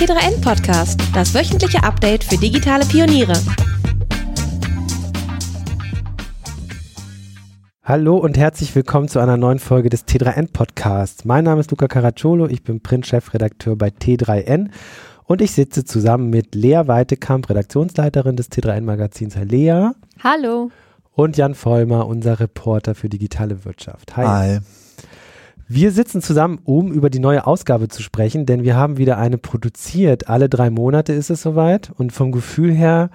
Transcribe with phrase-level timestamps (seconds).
[0.00, 3.34] T3N Podcast, das wöchentliche Update für digitale Pioniere.
[7.84, 11.26] Hallo und herzlich willkommen zu einer neuen Folge des T3N Podcasts.
[11.26, 14.70] Mein Name ist Luca Caracciolo, ich bin Print-Chefredakteur bei T3N
[15.24, 19.36] und ich sitze zusammen mit Lea Weitekamp, Redaktionsleiterin des T3N Magazins.
[19.36, 19.90] Herr Lea.
[20.24, 20.70] Hallo.
[21.12, 24.16] Und Jan Vollmer, unser Reporter für digitale Wirtschaft.
[24.16, 24.24] Hi.
[24.26, 24.60] Hi.
[25.72, 29.38] Wir sitzen zusammen, um über die neue Ausgabe zu sprechen, denn wir haben wieder eine
[29.38, 30.28] produziert.
[30.28, 31.92] Alle drei Monate ist es soweit.
[31.96, 33.10] Und vom Gefühl her,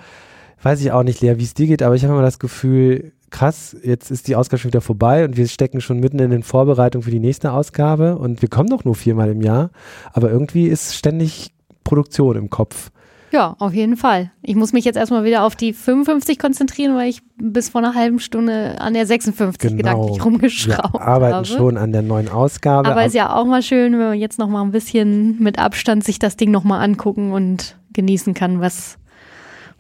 [0.61, 3.11] weiß ich auch nicht, Lea, wie es dir geht, aber ich habe immer das Gefühl,
[3.29, 6.43] krass, jetzt ist die Ausgabe schon wieder vorbei und wir stecken schon mitten in den
[6.43, 9.71] Vorbereitungen für die nächste Ausgabe und wir kommen doch nur viermal im Jahr.
[10.13, 11.51] Aber irgendwie ist ständig
[11.83, 12.89] Produktion im Kopf.
[13.35, 14.31] Ja, auf jeden Fall.
[14.43, 17.93] Ich muss mich jetzt erstmal wieder auf die 55 konzentrieren, weil ich bis vor einer
[17.93, 19.77] halben Stunde an der 56 genau.
[19.77, 21.45] gedanklich rumgeschraubt Wir arbeiten habe.
[21.45, 22.87] schon an der neuen Ausgabe.
[22.87, 26.05] Aber ist ja auch mal schön, wenn man jetzt noch mal ein bisschen mit Abstand
[26.05, 28.99] sich das Ding noch mal angucken und genießen kann, was,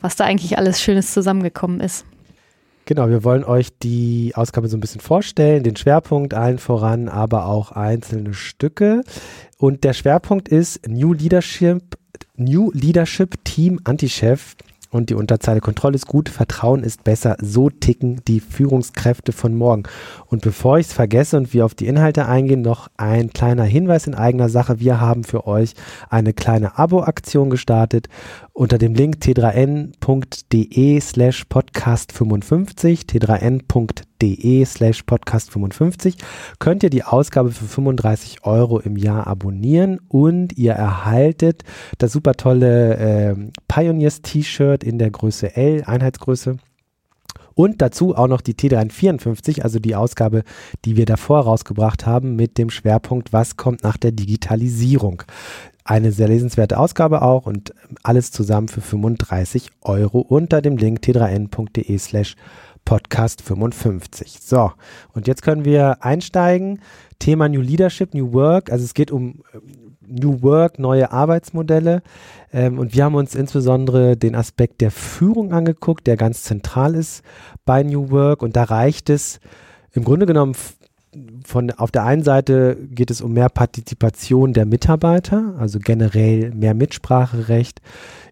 [0.01, 2.05] was da eigentlich alles Schönes zusammengekommen ist.
[2.83, 7.45] Genau, wir wollen euch die Ausgabe so ein bisschen vorstellen, den Schwerpunkt allen voran, aber
[7.45, 9.03] auch einzelne Stücke.
[9.57, 11.95] Und der Schwerpunkt ist New Leadership
[12.37, 14.55] New Leadership Team Anti-Chef
[14.95, 17.35] und die Unterzeile Kontrolle ist gut, Vertrauen ist besser.
[17.41, 19.83] So ticken die Führungskräfte von morgen.
[20.27, 24.07] Und bevor ich es vergesse und wir auf die Inhalte eingehen, noch ein kleiner Hinweis
[24.07, 24.79] in eigener Sache.
[24.79, 25.73] Wir haben für euch
[26.09, 28.07] eine kleine Abo-Aktion gestartet
[28.55, 36.15] unter dem Link t3n.de slash podcast 55, t3n.de slash podcast 55
[36.57, 41.63] könnt ihr die Ausgabe für 35 Euro im Jahr abonnieren und ihr erhaltet
[41.97, 43.35] das super tolle äh,
[43.67, 46.55] Pioneers T-Shirt in der Größe L, Einheitsgröße.
[47.55, 50.43] Und dazu auch noch die T354, also die Ausgabe,
[50.83, 55.23] die wir davor rausgebracht haben, mit dem Schwerpunkt, was kommt nach der Digitalisierung.
[55.87, 61.97] Eine sehr lesenswerte Ausgabe auch und alles zusammen für 35 Euro unter dem Link t3n.de
[61.99, 62.35] slash
[62.85, 64.39] Podcast 55.
[64.41, 64.71] So,
[65.13, 66.81] und jetzt können wir einsteigen.
[67.19, 68.71] Thema New Leadership, New Work.
[68.71, 69.59] Also es geht um äh,
[70.07, 72.01] New Work, neue Arbeitsmodelle.
[72.51, 77.23] Ähm, und wir haben uns insbesondere den Aspekt der Führung angeguckt, der ganz zentral ist
[77.63, 78.41] bei New Work.
[78.41, 79.39] Und da reicht es
[79.91, 80.55] im Grunde genommen
[81.45, 86.73] von auf der einen Seite geht es um mehr Partizipation der Mitarbeiter, also generell mehr
[86.73, 87.81] Mitspracherecht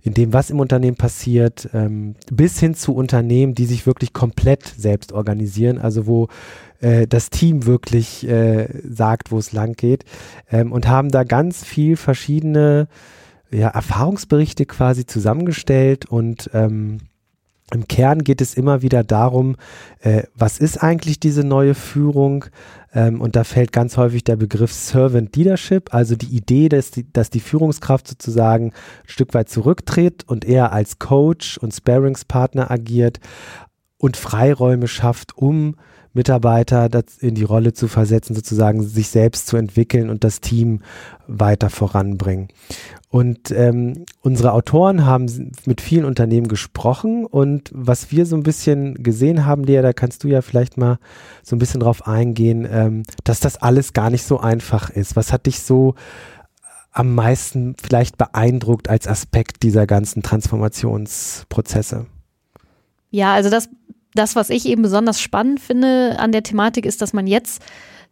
[0.02, 4.66] in dem, was im Unternehmen passiert, ähm, bis hin zu Unternehmen, die sich wirklich komplett
[4.78, 6.28] selbst organisieren, also wo
[6.82, 10.04] äh, das Team wirklich äh, sagt, wo es lang geht
[10.52, 12.88] ähm, und haben da ganz viel verschiedene
[13.52, 16.98] ja, Erfahrungsberichte quasi zusammengestellt und ähm,
[17.74, 19.56] im Kern geht es immer wieder darum,
[20.00, 22.46] äh, was ist eigentlich diese neue Führung?
[22.94, 27.12] Ähm, und da fällt ganz häufig der Begriff Servant Leadership, also die Idee, dass die,
[27.12, 28.74] dass die Führungskraft sozusagen ein
[29.06, 33.20] Stück weit zurücktritt und eher als Coach und Sparingspartner agiert
[33.98, 35.76] und Freiräume schafft, um
[36.14, 40.82] Mitarbeiter in die Rolle zu versetzen, sozusagen sich selbst zu entwickeln und das Team
[41.28, 42.50] weiter voranbringen.
[43.10, 49.04] Und ähm, unsere Autoren haben mit vielen Unternehmen gesprochen und was wir so ein bisschen
[49.04, 50.98] gesehen haben, Lea, da kannst du ja vielleicht mal
[51.44, 55.16] so ein bisschen drauf eingehen, ähm, dass das alles gar nicht so einfach ist.
[55.16, 55.96] Was hat dich so
[56.92, 62.06] am meisten vielleicht beeindruckt als Aspekt dieser ganzen Transformationsprozesse?
[63.10, 63.70] Ja, also das
[64.16, 67.62] das, was ich eben besonders spannend finde an der Thematik, ist, dass man jetzt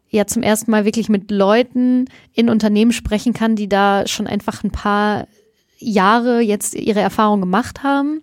[0.09, 4.63] ja zum ersten Mal wirklich mit Leuten in Unternehmen sprechen kann, die da schon einfach
[4.63, 5.27] ein paar
[5.79, 8.21] Jahre jetzt ihre Erfahrung gemacht haben.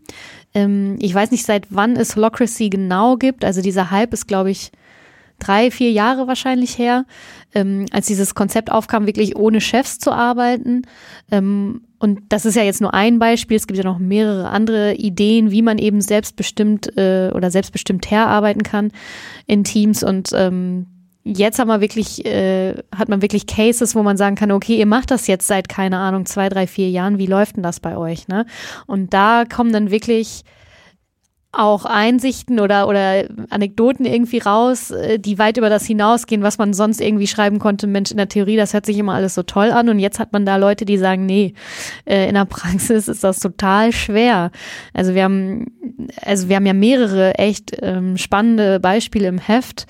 [0.55, 3.45] Ähm, ich weiß nicht, seit wann es Holocracy genau gibt.
[3.45, 4.71] Also dieser Hype ist, glaube ich,
[5.39, 7.05] drei, vier Jahre wahrscheinlich her,
[7.55, 10.83] ähm, als dieses Konzept aufkam, wirklich ohne Chefs zu arbeiten.
[11.31, 13.57] Ähm, und das ist ja jetzt nur ein Beispiel.
[13.57, 18.63] Es gibt ja noch mehrere andere Ideen, wie man eben selbstbestimmt äh, oder selbstbestimmt herarbeiten
[18.63, 18.93] kann
[19.47, 20.05] in Teams.
[20.05, 20.87] Und ähm,
[21.25, 24.87] jetzt haben wir wirklich, äh, hat man wirklich Cases, wo man sagen kann, okay, ihr
[24.87, 27.19] macht das jetzt seit, keine Ahnung, zwei, drei, vier Jahren.
[27.19, 28.29] Wie läuft denn das bei euch?
[28.29, 28.47] Ne?
[28.87, 30.45] Und da kommen dann wirklich
[31.51, 36.75] auch Einsichten oder, oder Anekdoten irgendwie raus, äh, die weit über das hinausgehen, was man
[36.75, 37.87] sonst irgendwie schreiben konnte.
[37.87, 39.89] Mensch, in der Theorie, das hört sich immer alles so toll an.
[39.89, 41.55] Und jetzt hat man da Leute, die sagen, nee,
[42.05, 44.51] äh, in der Praxis ist das total schwer.
[44.93, 45.67] Also wir haben,
[46.23, 49.87] also wir haben ja mehrere echt ähm, spannende Beispiele im Heft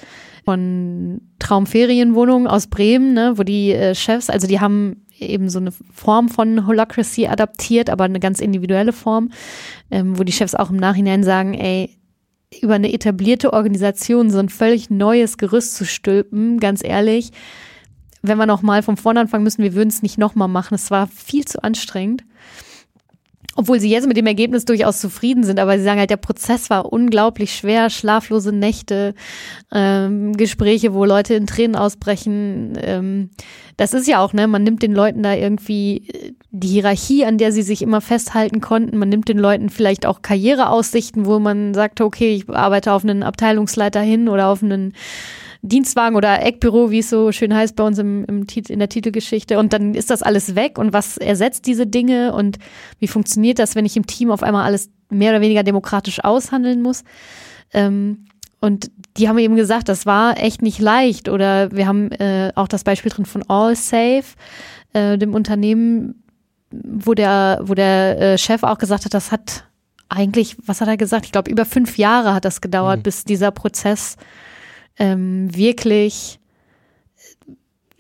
[0.49, 5.73] von Traumferienwohnungen aus Bremen, ne, wo die äh, Chefs, also die haben eben so eine
[5.93, 9.31] Form von Holacracy adaptiert, aber eine ganz individuelle Form,
[9.91, 11.99] ähm, wo die Chefs auch im Nachhinein sagen, ey,
[12.63, 17.33] über eine etablierte Organisation so ein völlig neues Gerüst zu stülpen, ganz ehrlich,
[18.23, 20.77] wenn wir nochmal vom vorne anfangen müssen, wir würden es nicht nochmal machen.
[20.77, 22.25] Es war viel zu anstrengend.
[23.59, 26.71] Obwohl sie jetzt mit dem Ergebnis durchaus zufrieden sind, aber sie sagen halt, der Prozess
[26.71, 29.17] war unglaublich schwer, schlaflose Nächte,
[29.73, 32.79] ähm, Gespräche, wo Leute in Tränen ausbrechen.
[32.81, 33.31] Ähm,
[33.77, 37.37] das ist ja auch, ne, man nimmt den Leuten da irgendwie äh, die Hierarchie, an
[37.37, 38.97] der sie sich immer festhalten konnten.
[38.97, 43.25] Man nimmt den Leuten vielleicht auch Karriereaussichten, wo man sagt, okay, ich arbeite auf einen
[43.25, 44.93] Abteilungsleiter hin oder auf einen
[45.63, 49.59] Dienstwagen oder Eckbüro, wie es so schön heißt bei uns im, im in der Titelgeschichte.
[49.59, 50.79] Und dann ist das alles weg.
[50.79, 52.33] Und was ersetzt diese Dinge?
[52.33, 52.59] Und
[53.01, 56.81] wie funktioniert das, wenn ich im Team auf einmal alles mehr oder weniger demokratisch aushandeln
[56.81, 57.03] muss?
[57.73, 58.27] Ähm,
[58.61, 61.29] und die haben eben gesagt, das war echt nicht leicht.
[61.29, 64.37] Oder wir haben äh, auch das Beispiel drin von AllSafe,
[64.93, 66.23] äh, dem Unternehmen,
[66.71, 69.65] wo der, wo der äh, Chef auch gesagt hat, das hat
[70.09, 71.27] eigentlich, was hat er gesagt?
[71.27, 73.03] Ich glaube, über fünf Jahre hat das gedauert, mhm.
[73.03, 74.17] bis dieser Prozess
[74.99, 76.39] ähm, wirklich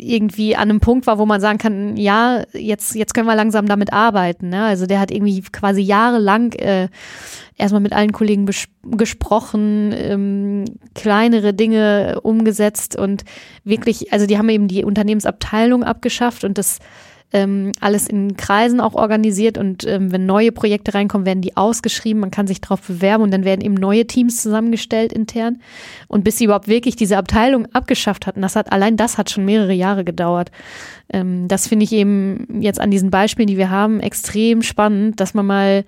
[0.01, 3.67] irgendwie an einem Punkt war, wo man sagen kann, ja, jetzt, jetzt können wir langsam
[3.67, 4.49] damit arbeiten.
[4.49, 4.63] Ne?
[4.63, 6.89] Also der hat irgendwie quasi jahrelang äh,
[7.57, 8.49] erstmal mit allen Kollegen
[8.85, 10.65] gesprochen, ähm,
[10.95, 13.25] kleinere Dinge umgesetzt und
[13.65, 16.79] wirklich, also die haben eben die Unternehmensabteilung abgeschafft und das
[17.33, 22.21] ähm, alles in Kreisen auch organisiert und ähm, wenn neue Projekte reinkommen, werden die ausgeschrieben,
[22.21, 25.61] man kann sich darauf bewerben und dann werden eben neue Teams zusammengestellt intern.
[26.07, 29.45] Und bis sie überhaupt wirklich diese Abteilung abgeschafft hatten, das hat allein das hat schon
[29.45, 30.51] mehrere Jahre gedauert.
[31.13, 35.35] Ähm, das finde ich eben jetzt an diesen Beispielen, die wir haben, extrem spannend, dass
[35.35, 35.85] man mal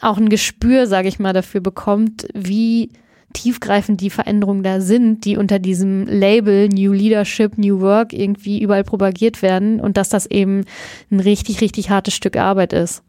[0.00, 2.90] auch ein Gespür, sage ich mal, dafür bekommt, wie
[3.32, 8.84] tiefgreifend die Veränderungen da sind, die unter diesem Label New Leadership, New Work irgendwie überall
[8.84, 10.64] propagiert werden und dass das eben
[11.10, 13.02] ein richtig, richtig hartes Stück Arbeit ist.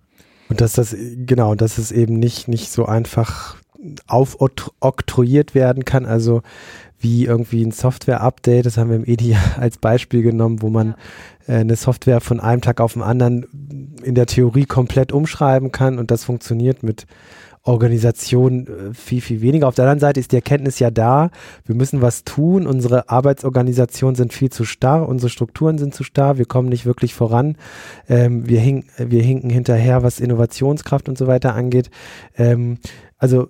[0.50, 0.96] Und dass das,
[1.26, 3.56] genau, dass es eben nicht, nicht so einfach
[4.08, 6.42] aufoktroyiert werden kann, also
[7.00, 10.96] wie irgendwie ein Software-Update, das haben wir im EDI als Beispiel genommen, wo man
[11.48, 11.56] ja.
[11.56, 16.00] äh, eine Software von einem Tag auf den anderen in der Theorie komplett umschreiben kann
[16.00, 17.06] und das funktioniert mit
[17.64, 19.68] Organisation äh, viel, viel weniger.
[19.68, 21.30] Auf der anderen Seite ist die Erkenntnis ja da,
[21.66, 26.38] wir müssen was tun, unsere Arbeitsorganisationen sind viel zu starr, unsere Strukturen sind zu starr,
[26.38, 27.58] wir kommen nicht wirklich voran,
[28.10, 31.92] ähm, wir, hink, wir hinken hinterher, was Innovationskraft und so weiter angeht.
[32.36, 32.80] Ähm,
[33.18, 33.50] also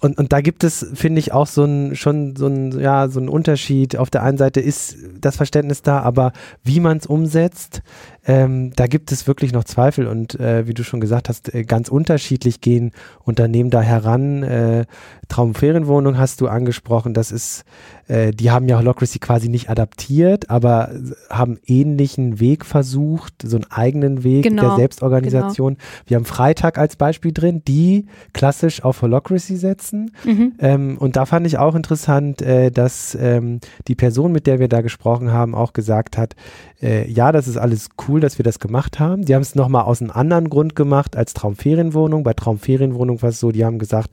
[0.00, 3.18] und, und da gibt es, finde ich, auch so ein, schon so ein, ja, so
[3.18, 3.96] ein Unterschied.
[3.96, 6.32] Auf der einen Seite ist das Verständnis da, aber
[6.62, 7.82] wie man es umsetzt,
[8.28, 11.64] ähm, da gibt es wirklich noch Zweifel und äh, wie du schon gesagt hast, äh,
[11.64, 12.92] ganz unterschiedlich gehen
[13.24, 14.42] Unternehmen da heran.
[14.42, 14.84] Äh,
[15.28, 17.64] Traumferienwohnung hast du angesprochen, das ist,
[18.06, 20.90] äh, die haben ja Holocracy quasi nicht adaptiert, aber
[21.30, 25.74] haben ähnlichen Weg versucht, so einen eigenen Weg genau, der Selbstorganisation.
[25.74, 25.86] Genau.
[26.06, 30.10] Wir haben Freitag als Beispiel drin, die klassisch auf Holocracy setzen.
[30.26, 30.52] Mhm.
[30.58, 34.68] Ähm, und da fand ich auch interessant, äh, dass ähm, die Person, mit der wir
[34.68, 36.34] da gesprochen haben, auch gesagt hat,
[36.80, 39.24] äh, ja, das ist alles cool, dass wir das gemacht haben.
[39.24, 42.22] Die haben es nochmal aus einem anderen Grund gemacht als Traumferienwohnung.
[42.22, 44.10] Bei Traumferienwohnung war es so, die haben gesagt,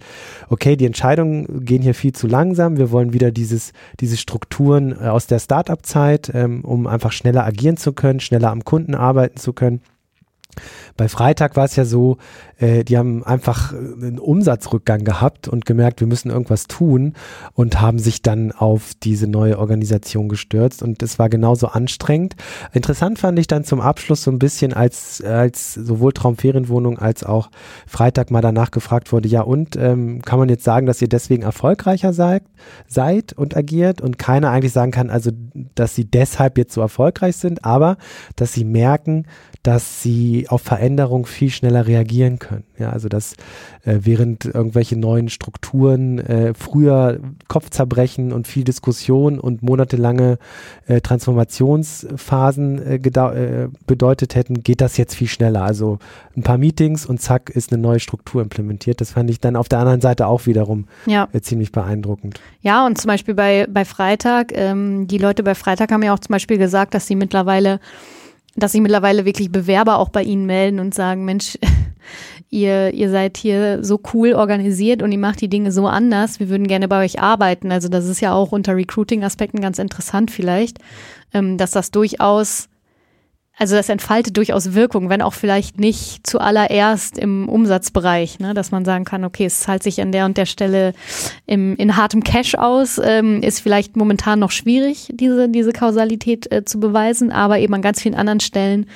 [0.50, 2.78] okay, die Entscheidungen gehen hier viel zu langsam.
[2.78, 7.78] Wir wollen wieder dieses, diese Strukturen äh, aus der Startup-Zeit, ähm, um einfach schneller agieren
[7.78, 9.82] zu können, schneller am Kunden arbeiten zu können.
[10.98, 12.18] Bei Freitag war es ja so,
[12.60, 17.14] äh, die haben einfach einen Umsatzrückgang gehabt und gemerkt, wir müssen irgendwas tun
[17.54, 22.36] und haben sich dann auf diese neue Organisation gestürzt und es war genauso anstrengend.
[22.74, 27.50] Interessant fand ich dann zum Abschluss so ein bisschen, als, als sowohl Traumferienwohnung als auch
[27.88, 31.44] Freitag mal danach gefragt wurde, ja und, ähm, kann man jetzt sagen, dass ihr deswegen
[31.44, 32.44] erfolgreicher seid,
[32.88, 35.32] seid und agiert und keiner eigentlich sagen kann, also,
[35.76, 37.98] dass sie deshalb jetzt so erfolgreich sind, aber
[38.36, 39.26] dass sie merken,
[39.64, 42.45] dass sie auf Veränderung viel schneller reagieren können.
[42.78, 43.34] Ja, also dass
[43.84, 50.38] äh, während irgendwelche neuen Strukturen äh, früher Kopfzerbrechen und viel Diskussion und monatelange
[50.88, 55.64] äh, Transformationsphasen äh, äh, bedeutet hätten, geht das jetzt viel schneller.
[55.64, 56.00] Also
[56.36, 59.02] ein paar Meetings und zack ist eine neue Struktur implementiert.
[59.02, 61.28] Das fand ich dann auf der anderen Seite auch wiederum ja.
[61.34, 62.40] Äh, ziemlich beeindruckend.
[62.62, 66.20] Ja, und zum Beispiel bei, bei Freitag, ähm, die Leute bei Freitag haben ja auch
[66.20, 67.80] zum Beispiel gesagt, dass sie mittlerweile
[68.56, 71.58] dass sich mittlerweile wirklich Bewerber auch bei Ihnen melden und sagen, Mensch,
[72.50, 76.50] ihr, ihr seid hier so cool organisiert und ihr macht die Dinge so anders, wir
[76.50, 77.72] würden gerne bei euch arbeiten.
[77.72, 80.80] Also das ist ja auch unter Recruiting-Aspekten ganz interessant vielleicht,
[81.34, 82.70] ähm, dass das durchaus
[83.58, 88.84] also das entfaltet durchaus Wirkung, wenn auch vielleicht nicht zuallererst im Umsatzbereich, ne, dass man
[88.84, 90.94] sagen kann, okay, es zahlt sich an der und der Stelle
[91.46, 96.66] im, in hartem Cash aus, ähm, ist vielleicht momentan noch schwierig, diese, diese Kausalität äh,
[96.66, 98.88] zu beweisen, aber eben an ganz vielen anderen Stellen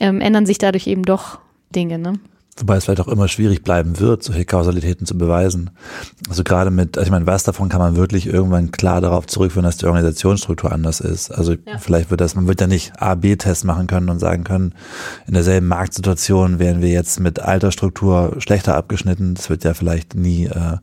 [0.00, 1.38] ähm, ändern sich dadurch eben doch
[1.74, 1.98] Dinge.
[1.98, 2.14] Ne?
[2.56, 5.70] Wobei es vielleicht auch immer schwierig bleiben wird, solche Kausalitäten zu beweisen.
[6.28, 9.64] Also gerade mit, also ich meine, was davon kann man wirklich irgendwann klar darauf zurückführen,
[9.64, 11.32] dass die Organisationsstruktur anders ist.
[11.32, 11.78] Also ja.
[11.78, 14.74] vielleicht wird das, man wird ja nicht A-B-Tests machen können und sagen können,
[15.26, 19.34] in derselben Marktsituation wären wir jetzt mit alter Struktur schlechter abgeschnitten.
[19.34, 20.76] Das wird ja vielleicht nie äh,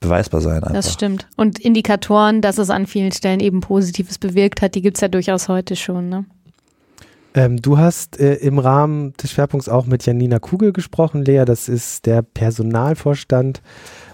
[0.00, 0.62] beweisbar sein.
[0.62, 0.74] Einfach.
[0.74, 1.26] Das stimmt.
[1.36, 5.48] Und Indikatoren, dass es an vielen Stellen eben Positives bewirkt hat, die gibt's ja durchaus
[5.48, 6.10] heute schon.
[6.10, 6.26] Ne?
[7.34, 11.44] Ähm, du hast äh, im Rahmen des Schwerpunkts auch mit Janina Kugel gesprochen, Lea.
[11.44, 13.62] Das ist der Personalvorstand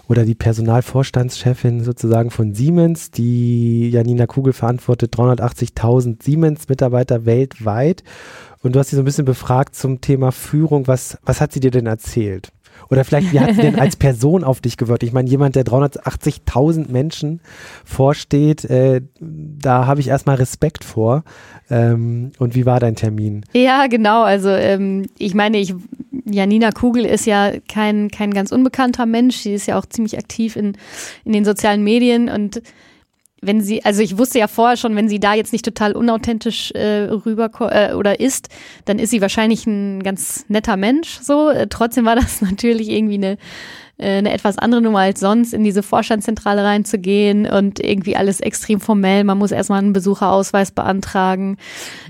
[0.07, 3.11] oder die Personalvorstandschefin sozusagen von Siemens.
[3.11, 8.03] Die Janina Kugel verantwortet 380.000 Siemens-Mitarbeiter weltweit.
[8.61, 10.87] Und du hast sie so ein bisschen befragt zum Thema Führung.
[10.87, 12.51] Was, was hat sie dir denn erzählt?
[12.89, 15.03] Oder vielleicht, wie hat sie denn als Person auf dich gewirkt?
[15.03, 17.41] Ich meine, jemand, der 380.000 Menschen
[17.83, 21.23] vorsteht, äh, da habe ich erstmal Respekt vor.
[21.69, 23.45] Ähm, und wie war dein Termin?
[23.53, 24.23] Ja, genau.
[24.23, 25.73] Also ähm, ich meine, ich,
[26.25, 29.37] Janina Kugel ist ja kein, kein ganz unbekannter Mensch.
[29.37, 30.77] Sie ist ja auch ziemlich aktiv in,
[31.23, 32.61] in den sozialen Medien und
[33.45, 36.71] wenn sie, also ich wusste ja vorher schon, wenn sie da jetzt nicht total unauthentisch
[36.71, 38.49] äh, rüber äh, oder ist,
[38.85, 41.19] dann ist sie wahrscheinlich ein ganz netter Mensch.
[41.21, 43.37] So, äh, trotzdem war das natürlich irgendwie eine
[43.97, 49.23] eine etwas andere Nummer als sonst, in diese Vorstandszentrale reinzugehen und irgendwie alles extrem formell.
[49.23, 51.57] Man muss erstmal einen Besucherausweis beantragen.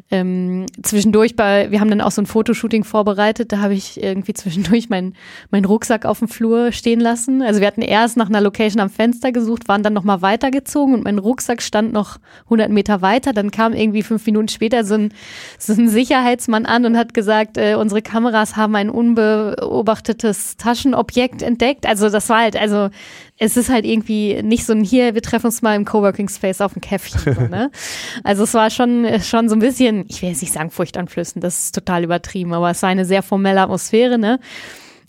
[0.10, 4.34] Ähm, zwischendurch bei, wir haben dann auch so ein Fotoshooting vorbereitet, da habe ich irgendwie
[4.34, 5.13] zwischendurch meinen
[5.51, 7.44] mein Rucksack auf dem Flur stehen lassen.
[7.44, 11.04] Also wir hatten erst nach einer Location am Fenster gesucht, waren dann nochmal weitergezogen und
[11.04, 13.32] mein Rucksack stand noch 100 Meter weiter.
[13.32, 15.13] Dann kam irgendwie fünf Minuten später so ein,
[15.60, 21.75] so ein Sicherheitsmann an und hat gesagt, äh, unsere Kameras haben ein unbeobachtetes Taschenobjekt entdeckt
[21.75, 21.86] perfekt.
[21.86, 22.89] Also das war halt, also
[23.38, 26.62] es ist halt irgendwie nicht so ein hier, wir treffen uns mal im Coworking Space
[26.62, 27.34] auf dem Käffchen.
[27.34, 27.72] So, ne?
[28.24, 31.65] Also es war schon, schon so ein bisschen, ich will jetzt nicht sagen furchteinflößend, das
[31.65, 34.39] ist total übertrieben, aber es war eine sehr formelle Atmosphäre, ne?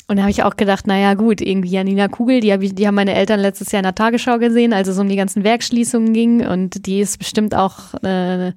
[0.09, 2.87] Und da habe ich auch gedacht, naja gut, irgendwie Janina Kugel, die, hab ich, die
[2.87, 6.13] haben meine Eltern letztes Jahr in der Tagesschau gesehen, als es um die ganzen Werkschließungen
[6.13, 8.53] ging und die ist bestimmt auch äh,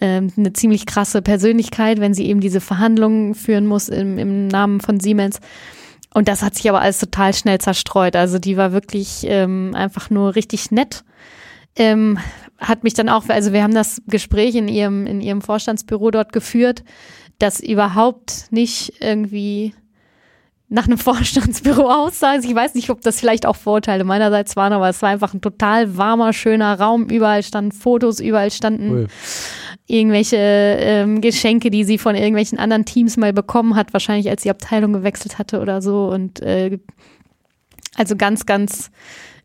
[0.00, 5.00] eine ziemlich krasse Persönlichkeit, wenn sie eben diese Verhandlungen führen muss im, im Namen von
[5.00, 5.40] Siemens.
[6.14, 8.16] Und das hat sich aber alles total schnell zerstreut.
[8.16, 11.04] Also die war wirklich ähm, einfach nur richtig nett.
[11.76, 12.18] Ähm,
[12.58, 16.32] hat mich dann auch, also wir haben das Gespräch in ihrem, in ihrem Vorstandsbüro dort
[16.32, 16.82] geführt,
[17.38, 19.74] das überhaupt nicht irgendwie
[20.68, 22.32] nach einem Vorstandsbüro aussah.
[22.32, 25.34] Also ich weiß nicht, ob das vielleicht auch Vorteile meinerseits waren, aber es war einfach
[25.34, 27.04] ein total warmer, schöner Raum.
[27.04, 29.08] Überall standen Fotos, überall standen cool
[29.88, 34.50] irgendwelche ähm, Geschenke, die sie von irgendwelchen anderen Teams mal bekommen hat, wahrscheinlich als sie
[34.50, 36.08] Abteilung gewechselt hatte oder so.
[36.08, 36.78] Und äh,
[37.96, 38.90] also ganz, ganz,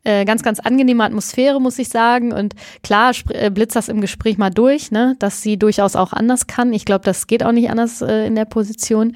[0.04, 2.34] äh, ganz, ganz angenehme Atmosphäre, muss ich sagen.
[2.34, 6.46] Und klar äh, blitzt das im Gespräch mal durch, ne, dass sie durchaus auch anders
[6.46, 6.74] kann.
[6.74, 9.16] Ich glaube, das geht auch nicht anders äh, in der Position.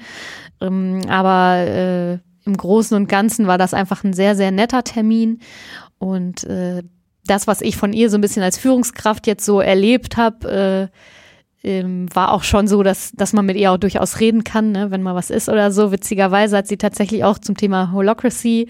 [0.62, 2.12] Ähm, aber äh,
[2.46, 5.40] im Großen und Ganzen war das einfach ein sehr, sehr netter Termin.
[5.98, 6.82] Und äh,
[7.26, 10.96] das, was ich von ihr so ein bisschen als Führungskraft jetzt so erlebt habe, äh,
[11.62, 14.90] ähm, war auch schon so, dass, dass man mit ihr auch durchaus reden kann, ne,
[14.90, 15.92] wenn mal was ist oder so.
[15.92, 18.68] Witzigerweise hat sie tatsächlich auch zum Thema Holocracy,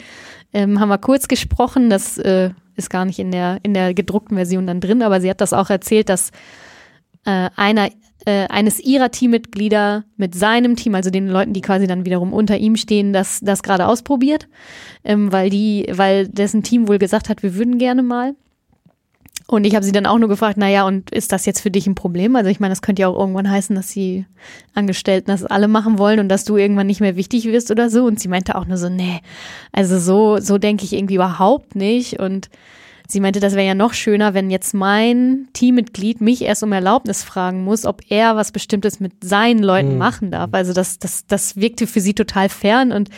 [0.53, 4.37] ähm, haben wir kurz gesprochen, das äh, ist gar nicht in der, in der gedruckten
[4.37, 6.31] Version dann drin, aber sie hat das auch erzählt, dass
[7.27, 7.91] äh, einer
[8.25, 12.59] äh, eines ihrer Teammitglieder mit seinem Team, also den Leuten, die quasi dann wiederum unter
[12.59, 14.49] ihm stehen, das, das gerade ausprobiert,
[15.05, 18.35] ähm, weil die, weil dessen Team wohl gesagt hat, wir würden gerne mal.
[19.51, 21.87] Und ich habe sie dann auch nur gefragt, naja, und ist das jetzt für dich
[21.87, 22.37] ein Problem?
[22.37, 24.27] Also ich meine, das könnte ja auch irgendwann heißen, dass die
[24.75, 28.05] Angestellten das alle machen wollen und dass du irgendwann nicht mehr wichtig wirst oder so.
[28.05, 29.21] Und sie meinte auch nur so, nee,
[29.73, 32.21] also so, so denke ich irgendwie überhaupt nicht.
[32.21, 32.51] Und
[33.09, 37.25] sie meinte, das wäre ja noch schöner, wenn jetzt mein Teammitglied mich erst um Erlaubnis
[37.25, 39.99] fragen muss, ob er was Bestimmtes mit seinen Leuten mhm.
[39.99, 40.51] machen darf.
[40.53, 43.09] Also das, das, das wirkte für sie total fern und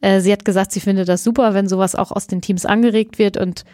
[0.00, 3.20] äh, sie hat gesagt, sie findet das super, wenn sowas auch aus den Teams angeregt
[3.20, 3.64] wird und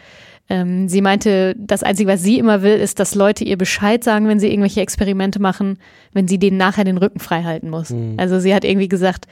[0.49, 4.27] ähm, sie meinte, das Einzige, was sie immer will, ist, dass Leute ihr Bescheid sagen,
[4.27, 5.79] wenn sie irgendwelche Experimente machen,
[6.13, 7.89] wenn sie denen nachher den Rücken frei halten muss.
[7.89, 8.15] Mhm.
[8.17, 9.25] Also sie hat irgendwie gesagt,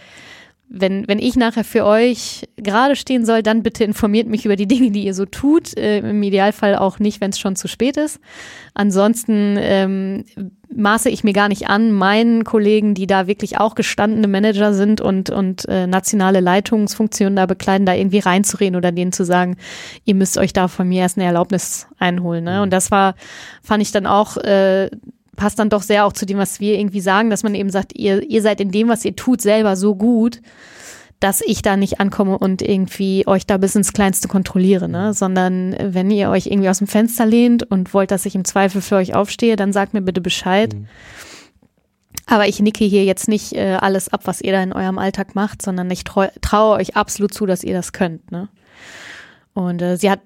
[0.70, 4.68] wenn, wenn ich nachher für euch gerade stehen soll, dann bitte informiert mich über die
[4.68, 5.78] Dinge, die ihr so tut.
[5.78, 8.20] Äh, Im Idealfall auch nicht, wenn es schon zu spät ist.
[8.74, 10.26] Ansonsten ähm,
[10.76, 15.00] maße ich mir gar nicht an, meinen Kollegen, die da wirklich auch gestandene Manager sind
[15.00, 19.58] und, und äh, nationale Leitungsfunktionen da bekleiden, da irgendwie reinzureden oder denen zu sagen,
[20.06, 22.46] ihr müsst euch da von mir erst eine Erlaubnis einholen.
[22.46, 22.62] Ne?
[22.64, 23.16] Und das war,
[23.62, 24.90] fand ich dann auch äh,
[25.36, 27.98] passt dann doch sehr auch zu dem, was wir irgendwie sagen, dass man eben sagt,
[27.98, 30.42] ihr, ihr seid in dem, was ihr tut, selber so gut,
[31.20, 35.14] dass ich da nicht ankomme und irgendwie euch da bis ins Kleinste kontrolliere, ne?
[35.14, 38.82] Sondern wenn ihr euch irgendwie aus dem Fenster lehnt und wollt, dass ich im Zweifel
[38.82, 40.74] für euch aufstehe, dann sagt mir bitte Bescheid.
[40.74, 40.88] Mhm.
[42.26, 45.36] Aber ich nicke hier jetzt nicht äh, alles ab, was ihr da in eurem Alltag
[45.36, 48.32] macht, sondern ich traue euch absolut zu, dass ihr das könnt.
[48.32, 48.50] Ne?
[49.54, 50.22] Und äh, sie hat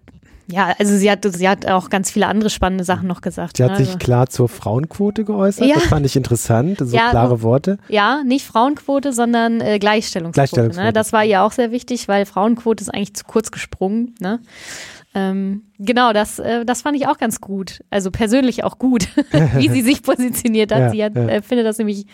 [0.49, 3.57] ja, also sie hat, sie hat auch ganz viele andere spannende Sachen noch gesagt.
[3.57, 3.77] Sie hat ne?
[3.77, 3.99] sich also.
[3.99, 5.67] klar zur Frauenquote geäußert.
[5.67, 5.75] Ja.
[5.75, 6.79] Das fand ich interessant.
[6.79, 7.77] So ja, klare Worte.
[7.89, 10.35] Ja, nicht Frauenquote, sondern äh, Gleichstellungsquote.
[10.35, 10.87] Gleichstellungsquote.
[10.87, 10.93] Ne?
[10.93, 14.15] Das war ihr auch sehr wichtig, weil Frauenquote ist eigentlich zu kurz gesprungen.
[14.21, 14.39] Ne?
[15.13, 17.81] Ähm, genau, das, äh, das fand ich auch ganz gut.
[17.89, 19.09] Also persönlich auch gut,
[19.55, 20.79] wie sie sich positioniert hat.
[20.79, 22.05] Ja, sie hat, äh, findet das nämlich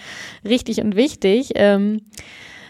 [0.43, 1.51] richtig und wichtig.
[1.53, 2.01] Ähm,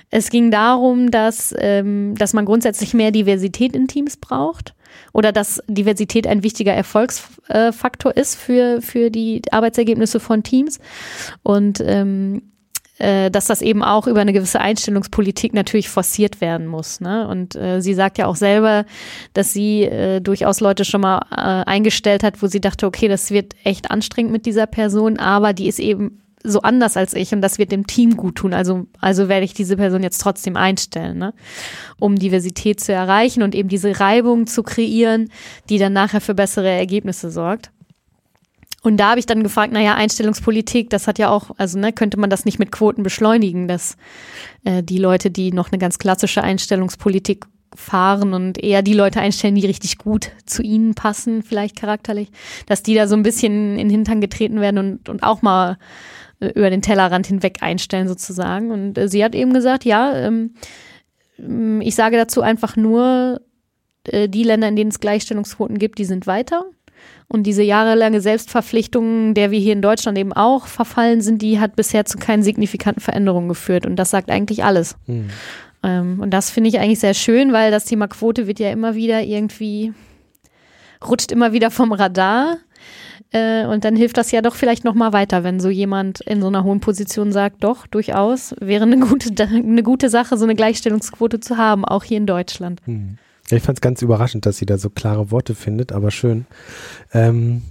[0.09, 4.75] es ging darum, dass, ähm, dass man grundsätzlich mehr Diversität in Teams braucht
[5.13, 10.79] oder dass Diversität ein wichtiger Erfolgsfaktor ist für, für die Arbeitsergebnisse von Teams.
[11.43, 12.41] Und ähm,
[12.99, 17.01] äh, dass das eben auch über eine gewisse Einstellungspolitik natürlich forciert werden muss.
[17.01, 17.27] Ne?
[17.27, 18.85] Und äh, sie sagt ja auch selber,
[19.33, 23.31] dass sie äh, durchaus Leute schon mal äh, eingestellt hat, wo sie dachte, okay, das
[23.31, 27.41] wird echt anstrengend mit dieser Person, aber die ist eben so anders als ich und
[27.41, 28.53] das wird dem Team gut tun.
[28.53, 31.33] Also, also werde ich diese Person jetzt trotzdem einstellen, ne?
[31.99, 35.29] um Diversität zu erreichen und eben diese Reibung zu kreieren,
[35.69, 37.71] die dann nachher für bessere Ergebnisse sorgt.
[38.81, 42.19] Und da habe ich dann gefragt, naja, Einstellungspolitik, das hat ja auch, also ne, könnte
[42.19, 43.95] man das nicht mit Quoten beschleunigen, dass
[44.65, 47.45] äh, die Leute, die noch eine ganz klassische Einstellungspolitik
[47.75, 52.29] fahren und eher die Leute einstellen, die richtig gut zu ihnen passen, vielleicht charakterlich,
[52.65, 55.77] dass die da so ein bisschen in den Hintern getreten werden und, und auch mal
[56.49, 58.71] über den Tellerrand hinweg einstellen sozusagen.
[58.71, 60.51] Und äh, sie hat eben gesagt, ja, ähm,
[61.81, 63.41] ich sage dazu einfach nur,
[64.05, 66.65] äh, die Länder, in denen es Gleichstellungsquoten gibt, die sind weiter.
[67.27, 71.75] Und diese jahrelange Selbstverpflichtung, der wir hier in Deutschland eben auch verfallen sind, die hat
[71.75, 73.85] bisher zu keinen signifikanten Veränderungen geführt.
[73.85, 74.95] Und das sagt eigentlich alles.
[75.07, 75.29] Mhm.
[75.83, 78.95] Ähm, und das finde ich eigentlich sehr schön, weil das Thema Quote wird ja immer
[78.95, 79.93] wieder irgendwie,
[81.05, 82.57] rutscht immer wieder vom Radar.
[83.33, 86.47] Äh, und dann hilft das ja doch vielleicht nochmal weiter, wenn so jemand in so
[86.47, 91.39] einer hohen Position sagt, doch, durchaus, wäre eine gute, eine gute Sache, so eine Gleichstellungsquote
[91.39, 92.81] zu haben, auch hier in Deutschland.
[93.49, 96.45] Ja, ich fand es ganz überraschend, dass sie da so klare Worte findet, aber schön.
[97.11, 97.63] Ähm,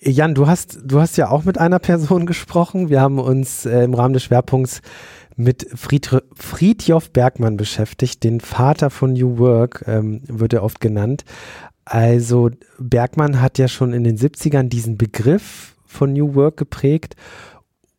[0.00, 2.88] Jan, du hast, du hast ja auch mit einer Person gesprochen.
[2.88, 4.80] Wir haben uns äh, im Rahmen des Schwerpunkts
[5.36, 11.24] mit Fried, Friedjof Bergmann beschäftigt, den Vater von New Work, ähm, wird er oft genannt.
[11.90, 17.16] Also Bergmann hat ja schon in den 70ern diesen Begriff von New Work geprägt,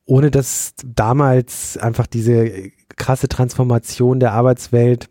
[0.06, 5.10] ohne dass damals einfach diese krasse Transformation der Arbeitswelt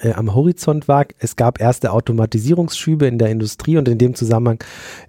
[0.00, 1.06] äh, am Horizont war.
[1.18, 4.62] Es gab erste Automatisierungsschübe in der Industrie und in dem Zusammenhang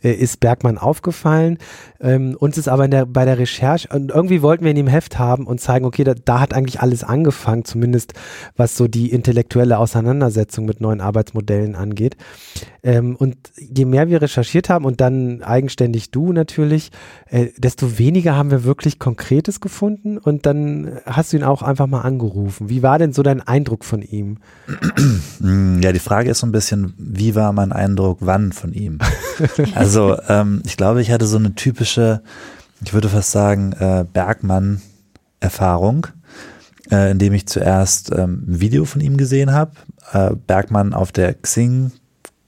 [0.04, 1.58] äh, ist Bergmann aufgefallen.
[2.02, 5.19] Ähm, uns ist aber der, bei der Recherche, und irgendwie wollten wir in dem Heft
[5.19, 8.13] haben und zeigen, okay, da, da, hat eigentlich alles angefangen, zumindest
[8.58, 12.17] was so die intellektuelle Auseinandersetzung mit neuen Arbeitsmodellen angeht.
[12.84, 16.91] Ähm, und je mehr wir recherchiert haben und dann eigenständig du natürlich,
[17.30, 21.88] äh, desto weniger haben wir wirklich Konkretes gefunden und dann hast du ihn auch einfach
[21.88, 22.69] mal angerufen.
[22.69, 24.39] Wie war denn so dein Eindruck von ihm?
[25.82, 29.00] Ja, die Frage ist so ein bisschen, wie war mein Eindruck wann von ihm?
[29.76, 32.22] Also ähm, ich glaube, ich hatte so eine typische,
[32.84, 36.08] ich würde fast sagen, äh, Bergmann-Erfahrung,
[36.92, 39.72] äh, indem ich zuerst ähm, ein Video von ihm gesehen habe.
[40.12, 41.92] Äh, Bergmann auf der Xing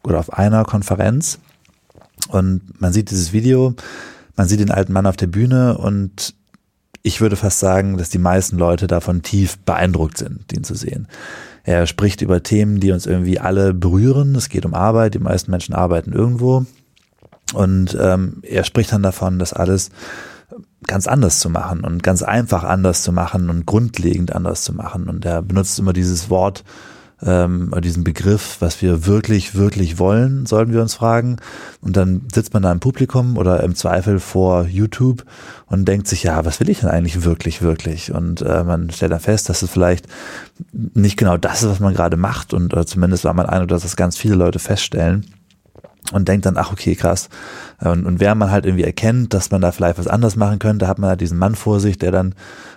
[0.03, 1.39] oder auf einer Konferenz
[2.29, 3.75] und man sieht dieses Video,
[4.35, 6.33] man sieht den alten Mann auf der Bühne und
[7.03, 11.07] ich würde fast sagen, dass die meisten Leute davon tief beeindruckt sind, ihn zu sehen.
[11.65, 14.35] Er spricht über Themen, die uns irgendwie alle berühren.
[14.35, 15.15] Es geht um Arbeit.
[15.15, 16.65] Die meisten Menschen arbeiten irgendwo.
[17.53, 19.89] Und ähm, er spricht dann davon, das alles
[20.85, 25.09] ganz anders zu machen und ganz einfach anders zu machen und grundlegend anders zu machen.
[25.09, 26.63] Und er benutzt immer dieses Wort
[27.23, 31.37] ähm, diesen Begriff, was wir wirklich, wirklich wollen, sollten wir uns fragen.
[31.81, 35.23] Und dann sitzt man da im Publikum oder im Zweifel vor YouTube
[35.67, 38.13] und denkt sich, ja, was will ich denn eigentlich wirklich, wirklich?
[38.13, 40.07] Und äh, man stellt dann fest, dass es vielleicht
[40.71, 42.53] nicht genau das ist, was man gerade macht.
[42.53, 45.25] Und oder zumindest war mein Eindruck, dass das ganz viele Leute feststellen
[46.11, 47.29] und denkt dann, ach okay, krass.
[47.79, 50.87] Und, und während man halt irgendwie erkennt, dass man da vielleicht was anders machen könnte,
[50.87, 52.35] hat man halt diesen Mann vor sich, der dann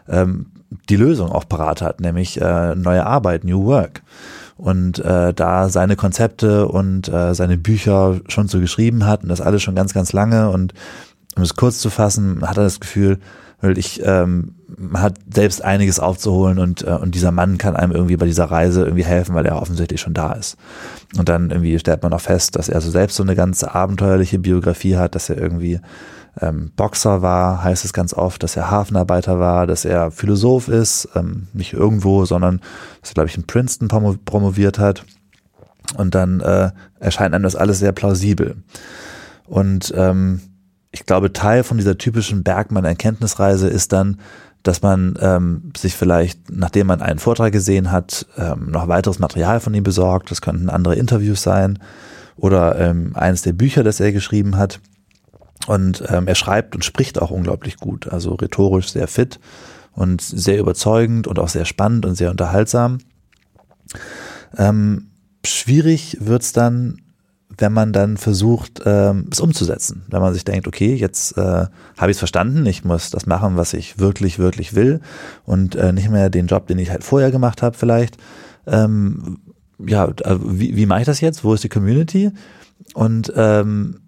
[0.08, 0.46] ähm,
[0.88, 4.02] die Lösung auch parat hat, nämlich äh, neue Arbeit, New Work.
[4.56, 9.40] Und äh, da seine Konzepte und äh, seine Bücher schon so geschrieben hat und das
[9.40, 10.50] alles schon ganz, ganz lange.
[10.50, 10.74] Und
[11.36, 13.18] um es kurz zu fassen, hat er das Gefühl,
[13.62, 14.54] ich ähm,
[14.94, 18.84] hat selbst einiges aufzuholen und äh, und dieser Mann kann einem irgendwie bei dieser Reise
[18.84, 20.56] irgendwie helfen, weil er offensichtlich schon da ist.
[21.16, 24.38] Und dann irgendwie stellt man auch fest, dass er so selbst so eine ganz abenteuerliche
[24.38, 25.80] Biografie hat, dass er irgendwie
[26.40, 31.08] ähm, Boxer war, heißt es ganz oft, dass er Hafenarbeiter war, dass er Philosoph ist,
[31.14, 32.60] ähm, nicht irgendwo, sondern
[33.00, 33.88] dass er, glaube ich, in Princeton
[34.24, 35.04] promoviert hat.
[35.96, 36.70] Und dann äh,
[37.00, 38.56] erscheint einem das alles sehr plausibel.
[39.46, 40.40] Und ähm,
[40.90, 44.18] ich glaube, Teil von dieser typischen Bergmann-Erkenntnisreise ist dann,
[44.62, 49.60] dass man ähm, sich vielleicht, nachdem man einen Vortrag gesehen hat, ähm, noch weiteres Material
[49.60, 50.30] von ihm besorgt.
[50.30, 51.78] Das könnten andere Interviews sein
[52.36, 54.80] oder ähm, eines der Bücher, das er geschrieben hat.
[55.68, 59.38] Und ähm, er schreibt und spricht auch unglaublich gut, also rhetorisch sehr fit
[59.92, 62.96] und sehr überzeugend und auch sehr spannend und sehr unterhaltsam.
[64.56, 65.10] Ähm,
[65.44, 67.02] schwierig wird's dann,
[67.58, 70.06] wenn man dann versucht, ähm, es umzusetzen.
[70.08, 71.66] Wenn man sich denkt, okay, jetzt äh,
[71.98, 75.02] habe ich es verstanden, ich muss das machen, was ich wirklich, wirklich will
[75.44, 78.16] und äh, nicht mehr den Job, den ich halt vorher gemacht habe vielleicht.
[78.66, 79.36] Ähm,
[79.86, 81.44] ja, äh, wie, wie mache ich das jetzt?
[81.44, 82.30] Wo ist die Community?
[82.94, 84.07] Und ähm,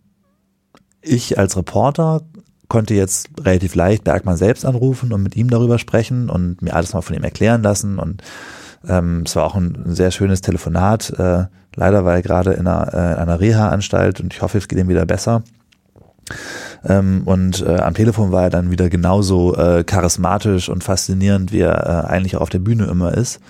[1.02, 2.22] ich als Reporter
[2.68, 6.94] konnte jetzt relativ leicht Bergmann selbst anrufen und mit ihm darüber sprechen und mir alles
[6.94, 7.98] mal von ihm erklären lassen.
[7.98, 8.22] Und
[8.88, 11.10] ähm, es war auch ein, sehr schönes Telefonat.
[11.18, 14.68] Äh, leider war er gerade in einer, äh, in einer Reha-Anstalt und ich hoffe, es
[14.68, 15.42] geht ihm wieder besser.
[16.84, 21.60] Ähm, und äh, am Telefon war er dann wieder genauso äh, charismatisch und faszinierend, wie
[21.60, 23.40] er äh, eigentlich auch auf der Bühne immer ist.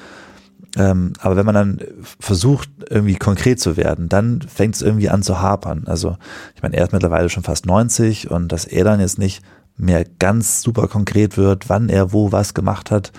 [0.76, 1.80] Ähm, aber wenn man dann
[2.20, 5.84] versucht, irgendwie konkret zu werden, dann fängt es irgendwie an zu hapern.
[5.86, 6.16] Also
[6.54, 9.42] ich meine, er ist mittlerweile schon fast 90 und dass er dann jetzt nicht
[9.76, 13.12] mehr ganz super konkret wird, wann er wo was gemacht hat,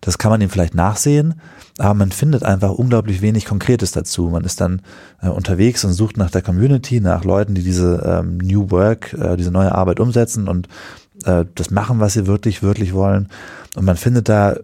[0.00, 1.34] das kann man ihm vielleicht nachsehen,
[1.78, 4.28] aber man findet einfach unglaublich wenig Konkretes dazu.
[4.28, 4.82] Man ist dann
[5.22, 9.36] äh, unterwegs und sucht nach der Community, nach Leuten, die diese ähm, New Work, äh,
[9.36, 10.68] diese neue Arbeit umsetzen und
[11.24, 13.28] äh, das machen, was sie wirklich, wirklich wollen.
[13.76, 14.56] Und man findet da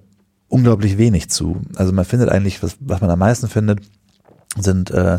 [0.49, 1.63] unglaublich wenig zu.
[1.77, 3.81] Also man findet eigentlich, was, was man am meisten findet,
[4.59, 5.19] sind äh,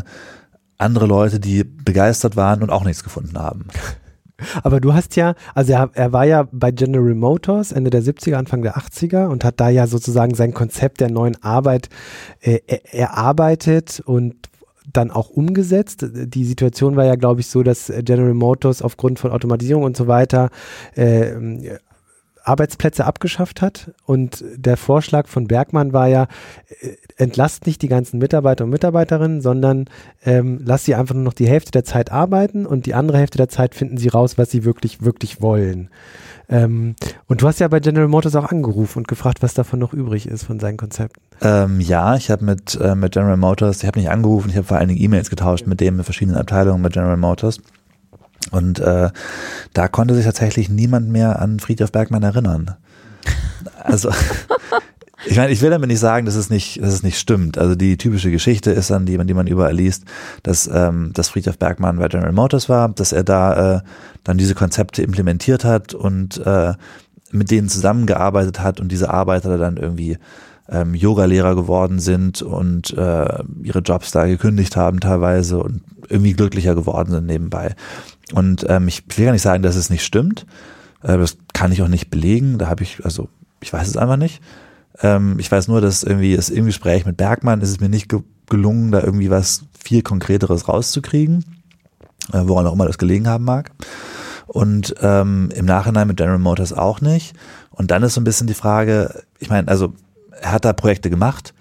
[0.78, 3.66] andere Leute, die begeistert waren und auch nichts gefunden haben.
[4.62, 8.36] Aber du hast ja, also er, er war ja bei General Motors Ende der 70er,
[8.36, 11.88] Anfang der 80er und hat da ja sozusagen sein Konzept der neuen Arbeit
[12.40, 12.60] äh,
[12.92, 14.36] erarbeitet und
[14.92, 16.06] dann auch umgesetzt.
[16.12, 20.06] Die Situation war ja, glaube ich, so, dass General Motors aufgrund von Automatisierung und so
[20.06, 20.50] weiter
[20.94, 21.78] äh,
[22.48, 23.92] Arbeitsplätze abgeschafft hat.
[24.04, 26.26] Und der Vorschlag von Bergmann war ja,
[26.80, 29.86] äh, entlasst nicht die ganzen Mitarbeiter und Mitarbeiterinnen, sondern
[30.24, 33.38] ähm, lass sie einfach nur noch die Hälfte der Zeit arbeiten und die andere Hälfte
[33.38, 35.90] der Zeit finden sie raus, was sie wirklich, wirklich wollen.
[36.48, 36.94] Ähm,
[37.26, 40.26] und du hast ja bei General Motors auch angerufen und gefragt, was davon noch übrig
[40.26, 41.20] ist von seinen Konzepten.
[41.42, 44.66] Ähm, ja, ich habe mit, äh, mit General Motors, ich habe nicht angerufen, ich habe
[44.66, 47.60] vor allen Dingen E-Mails getauscht mit dem in verschiedenen Abteilungen mit General Motors.
[48.50, 49.10] Und äh,
[49.74, 52.76] da konnte sich tatsächlich niemand mehr an Friedhof Bergmann erinnern.
[53.82, 54.10] Also
[55.26, 57.58] ich meine, ich will damit nicht sagen, dass es nicht, dass es nicht stimmt.
[57.58, 60.04] Also die typische Geschichte ist dann, die man, die man überall liest,
[60.42, 63.80] dass, ähm, dass Friedhof Bergmann bei General Motors war, dass er da äh,
[64.24, 66.74] dann diese Konzepte implementiert hat und äh,
[67.30, 70.18] mit denen zusammengearbeitet hat und diese Arbeiter dann irgendwie
[70.70, 76.74] ähm, Yoga-Lehrer geworden sind und äh, ihre Jobs da gekündigt haben teilweise und irgendwie glücklicher
[76.74, 77.74] geworden sind nebenbei.
[78.32, 80.46] Und ähm, ich will gar nicht sagen, dass es nicht stimmt.
[81.02, 82.58] Äh, das kann ich auch nicht belegen.
[82.58, 83.28] Da habe ich, also
[83.60, 84.42] ich weiß es einfach nicht.
[85.00, 88.08] Ähm, ich weiß nur, dass irgendwie es im Gespräch mit Bergmann ist es mir nicht
[88.08, 91.44] ge gelungen, da irgendwie was viel Konkreteres rauszukriegen,
[92.32, 93.72] äh, woran auch immer das gelegen haben mag.
[94.46, 97.34] Und ähm, im Nachhinein mit General Motors auch nicht.
[97.70, 99.92] Und dann ist so ein bisschen die Frage, ich meine, also
[100.40, 101.52] er hat da Projekte gemacht.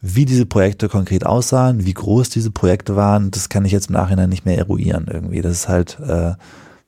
[0.00, 3.94] Wie diese Projekte konkret aussahen, wie groß diese Projekte waren, das kann ich jetzt im
[3.94, 5.40] Nachhinein nicht mehr eruieren irgendwie.
[5.40, 6.34] Das ist halt, äh,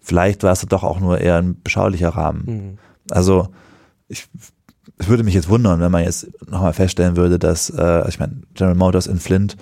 [0.01, 2.44] vielleicht war es doch auch nur eher ein beschaulicher Rahmen.
[2.47, 2.79] Mhm.
[3.11, 3.49] Also
[4.09, 4.29] ich,
[5.01, 8.42] ich würde mich jetzt wundern, wenn man jetzt nochmal feststellen würde, dass, äh, ich meine,
[8.55, 9.57] General Motors in Flint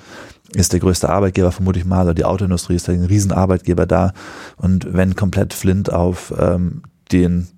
[0.54, 4.12] ist der größte Arbeitgeber, vermute ich mal, oder die Autoindustrie ist ein Riesenarbeitgeber da.
[4.56, 6.82] Und wenn komplett Flint auf ähm,
[7.12, 7.48] den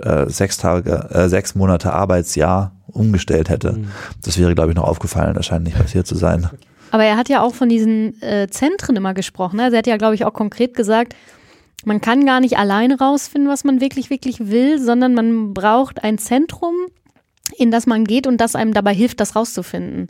[0.00, 3.72] äh, sechs Tage, äh, sechs Monate Arbeitsjahr umgestellt hätte.
[3.72, 3.90] Mhm.
[4.24, 5.34] Das wäre, glaube ich, noch aufgefallen.
[5.34, 6.48] Das scheint nicht passiert zu sein.
[6.90, 9.56] Aber er hat ja auch von diesen äh, Zentren immer gesprochen.
[9.56, 9.64] Ne?
[9.64, 11.14] Also er hat ja, glaube ich, auch konkret gesagt,
[11.84, 16.18] man kann gar nicht alleine rausfinden, was man wirklich, wirklich will, sondern man braucht ein
[16.18, 16.74] Zentrum,
[17.56, 20.08] in das man geht und das einem dabei hilft, das rauszufinden.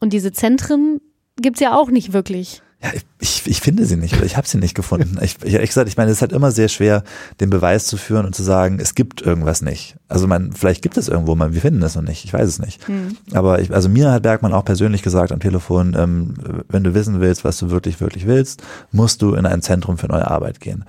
[0.00, 1.00] Und diese Zentren
[1.40, 2.62] gibt es ja auch nicht wirklich.
[2.82, 5.18] Ja, ich, ich finde sie nicht oder ich habe sie nicht gefunden.
[5.22, 7.04] Ich, ich ehrlich gesagt, ich meine, es ist halt immer sehr schwer,
[7.40, 9.96] den Beweis zu führen und zu sagen, es gibt irgendwas nicht.
[10.08, 12.58] Also man, vielleicht gibt es irgendwo mal, wir finden es noch nicht, ich weiß es
[12.58, 12.86] nicht.
[12.86, 13.16] Mhm.
[13.32, 16.34] Aber ich, also mir hat Bergmann auch persönlich gesagt am Telefon, ähm,
[16.68, 18.62] wenn du wissen willst, was du wirklich, wirklich willst,
[18.92, 20.84] musst du in ein Zentrum für neue Arbeit gehen.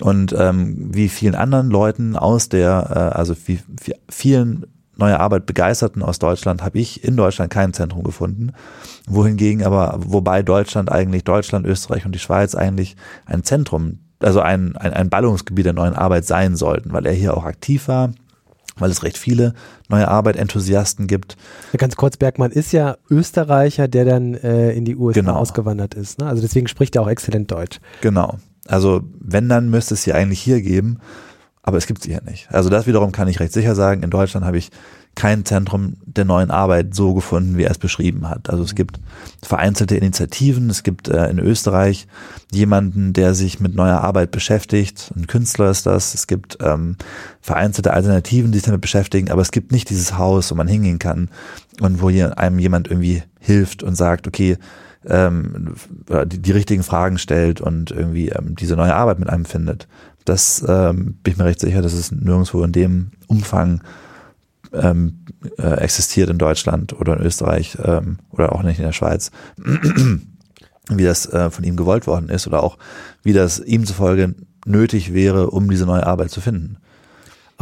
[0.00, 4.66] Und ähm, wie vielen anderen Leuten aus der, äh, also wie, wie vielen
[5.02, 8.52] neue Arbeit Begeisterten aus Deutschland habe ich in Deutschland kein Zentrum gefunden.
[9.08, 14.76] Wohingegen aber, wobei Deutschland eigentlich, Deutschland, Österreich und die Schweiz eigentlich ein Zentrum, also ein,
[14.76, 18.12] ein, ein Ballungsgebiet der neuen Arbeit sein sollten, weil er hier auch aktiv war,
[18.76, 19.54] weil es recht viele
[19.88, 21.36] neue Arbeit-Enthusiasten gibt.
[21.76, 25.34] Ganz kurz, Bergmann ist ja Österreicher, der dann äh, in die USA genau.
[25.34, 26.20] ausgewandert ist.
[26.20, 26.26] Ne?
[26.26, 27.80] Also deswegen spricht er auch exzellent Deutsch.
[28.02, 28.38] Genau.
[28.68, 30.98] Also wenn, dann müsste es sie eigentlich hier geben,
[31.62, 32.50] aber es gibt sie hier nicht.
[32.50, 34.02] Also das wiederum kann ich recht sicher sagen.
[34.02, 34.70] In Deutschland habe ich
[35.14, 38.48] kein Zentrum der neuen Arbeit so gefunden, wie er es beschrieben hat.
[38.48, 38.98] Also es gibt
[39.42, 42.06] vereinzelte Initiativen, es gibt äh, in Österreich
[42.50, 46.96] jemanden, der sich mit neuer Arbeit beschäftigt, ein Künstler ist das, es gibt ähm,
[47.40, 50.98] vereinzelte Alternativen, die sich damit beschäftigen, aber es gibt nicht dieses Haus, wo man hingehen
[50.98, 51.28] kann
[51.80, 54.56] und wo hier einem jemand irgendwie hilft und sagt, okay,
[55.06, 55.74] ähm,
[56.26, 59.88] die, die richtigen Fragen stellt und irgendwie ähm, diese neue Arbeit mit einem findet.
[60.24, 63.82] Das ähm, bin ich mir recht sicher, dass es nirgendwo in dem Umfang
[64.72, 65.24] ähm,
[65.58, 69.30] äh, existiert in Deutschland oder in Österreich ähm, oder auch nicht in der Schweiz,
[70.88, 72.78] wie das äh, von ihm gewollt worden ist oder auch
[73.22, 76.78] wie das ihm zufolge nötig wäre, um diese neue Arbeit zu finden.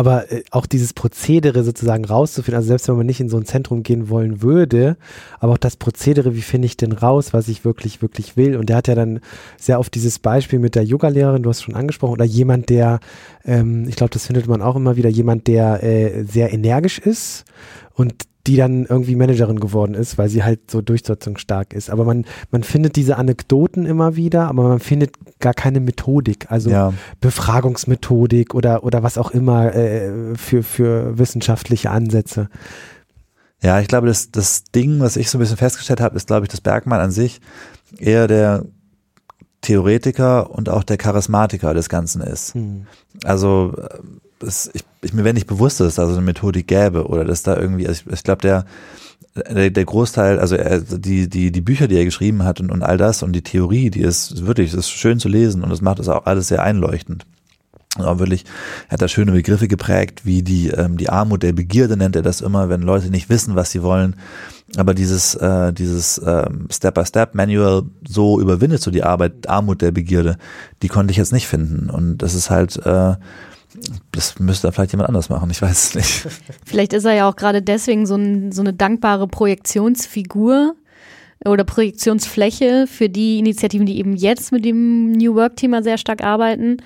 [0.01, 3.45] Aber äh, auch dieses Prozedere sozusagen rauszufinden, also selbst wenn man nicht in so ein
[3.45, 4.97] Zentrum gehen wollen würde,
[5.41, 8.57] aber auch das Prozedere, wie finde ich denn raus, was ich wirklich, wirklich will?
[8.57, 9.21] Und der hat ja dann
[9.59, 13.01] sehr oft dieses Beispiel mit der Yoga-Lehrerin, du hast schon angesprochen, oder jemand, der,
[13.45, 17.45] ähm, ich glaube, das findet man auch immer wieder, jemand, der äh, sehr energisch ist
[17.93, 18.15] und
[18.47, 21.91] die dann irgendwie Managerin geworden ist, weil sie halt so durchsetzungsstark ist.
[21.91, 26.71] Aber man, man findet diese Anekdoten immer wieder, aber man findet gar keine Methodik, also
[26.71, 26.95] ja.
[27.21, 32.49] Befragungsmethodik oder, oder was auch immer äh, für, für wissenschaftliche Ansätze.
[33.63, 36.47] Ja, ich glaube, das, das Ding, was ich so ein bisschen festgestellt habe, ist, glaube
[36.47, 37.41] ich, dass Bergmann an sich
[37.99, 38.65] eher der
[39.61, 42.55] Theoretiker und auch der Charismatiker des Ganzen ist.
[42.55, 42.87] Hm.
[43.25, 43.75] Also
[44.39, 47.25] das, ich, ich, mir wäre nicht bewusst, dass es da so eine Methodik gäbe oder
[47.25, 48.65] dass da irgendwie, also ich, ich glaube, der,
[49.35, 52.83] der, der Großteil, also er, die, die, die Bücher, die er geschrieben hat und, und
[52.83, 55.99] all das und die Theorie, die ist wirklich, ist schön zu lesen und das macht
[55.99, 57.27] es auch alles sehr einleuchtend.
[57.99, 58.45] Und auch wirklich,
[58.89, 62.23] er hat da schöne Begriffe geprägt, wie die, ähm, die Armut der Begierde nennt er
[62.23, 64.15] das immer, wenn Leute nicht wissen, was sie wollen.
[64.77, 70.37] Aber dieses, äh, dieses ähm, Step-by-Step-Manual, so überwindet so die Arbeit, Armut der Begierde,
[70.83, 71.91] die konnte ich jetzt nicht finden.
[71.91, 73.17] Und das ist halt, äh,
[74.13, 76.27] das müsste vielleicht jemand anders machen, ich weiß es nicht.
[76.65, 80.75] Vielleicht ist er ja auch gerade deswegen so, ein, so eine dankbare Projektionsfigur
[81.45, 86.79] oder Projektionsfläche für die Initiativen, die eben jetzt mit dem New Work-Thema sehr stark arbeiten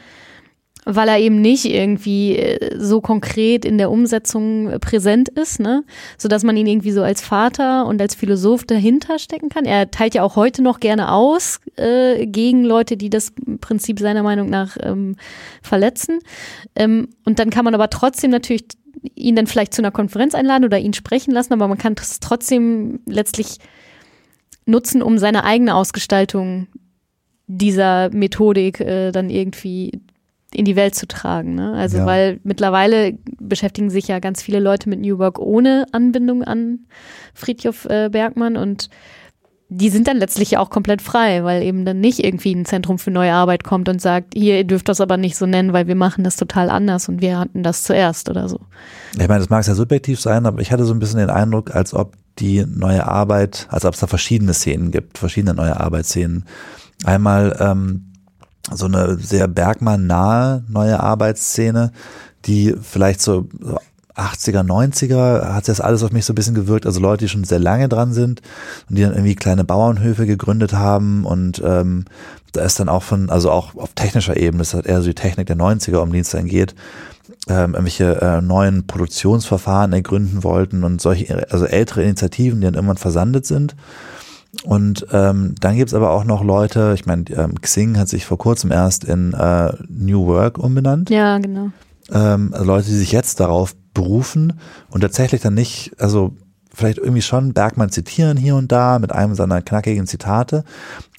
[0.84, 5.84] weil er eben nicht irgendwie äh, so konkret in der Umsetzung äh, präsent ist, ne,
[6.18, 9.64] so dass man ihn irgendwie so als Vater und als Philosoph dahinter stecken kann.
[9.64, 14.22] Er teilt ja auch heute noch gerne aus äh, gegen Leute, die das Prinzip seiner
[14.22, 15.16] Meinung nach ähm,
[15.62, 16.18] verletzen.
[16.76, 18.64] Ähm, und dann kann man aber trotzdem natürlich
[19.14, 22.20] ihn dann vielleicht zu einer Konferenz einladen oder ihn sprechen lassen, aber man kann es
[22.20, 23.58] trotzdem letztlich
[24.66, 26.68] nutzen, um seine eigene Ausgestaltung
[27.46, 30.00] dieser Methodik äh, dann irgendwie
[30.54, 31.54] in die Welt zu tragen.
[31.54, 31.74] Ne?
[31.74, 32.06] Also ja.
[32.06, 36.80] weil mittlerweile beschäftigen sich ja ganz viele Leute mit New Work ohne Anbindung an
[37.34, 38.88] Friedhof äh, Bergmann und
[39.70, 42.98] die sind dann letztlich ja auch komplett frei, weil eben dann nicht irgendwie ein Zentrum
[42.98, 45.88] für neue Arbeit kommt und sagt, hier, ihr dürft das aber nicht so nennen, weil
[45.88, 48.60] wir machen das total anders und wir hatten das zuerst oder so.
[49.14, 51.74] Ich meine, das mag sehr subjektiv sein, aber ich hatte so ein bisschen den Eindruck,
[51.74, 56.44] als ob die neue Arbeit, als ob es da verschiedene Szenen gibt, verschiedene neue Arbeitsszenen.
[57.04, 58.12] Einmal ähm,
[58.72, 61.92] so eine sehr Bergmann-nahe neue Arbeitsszene,
[62.46, 63.46] die vielleicht so
[64.16, 66.86] 80er, 90er hat das alles auf mich so ein bisschen gewirkt.
[66.86, 68.42] Also Leute, die schon sehr lange dran sind
[68.88, 72.04] und die dann irgendwie kleine Bauernhöfe gegründet haben und ähm,
[72.52, 75.14] da ist dann auch von, also auch auf technischer Ebene, das hat eher so die
[75.14, 76.76] Technik der 90er, um die es dann geht,
[77.48, 82.96] ähm, irgendwelche äh, neuen Produktionsverfahren ergründen wollten und solche, also ältere Initiativen, die dann irgendwann
[82.96, 83.74] versandet sind.
[84.64, 88.38] Und ähm, dann gibt's aber auch noch Leute, ich meine, ähm, Xing hat sich vor
[88.38, 91.10] kurzem erst in äh, New Work umbenannt.
[91.10, 91.70] Ja, genau.
[92.10, 94.54] Ähm, also Leute, die sich jetzt darauf berufen
[94.90, 96.34] und tatsächlich dann nicht, also
[96.72, 100.64] vielleicht irgendwie schon Bergmann zitieren hier und da mit einem seiner knackigen Zitate,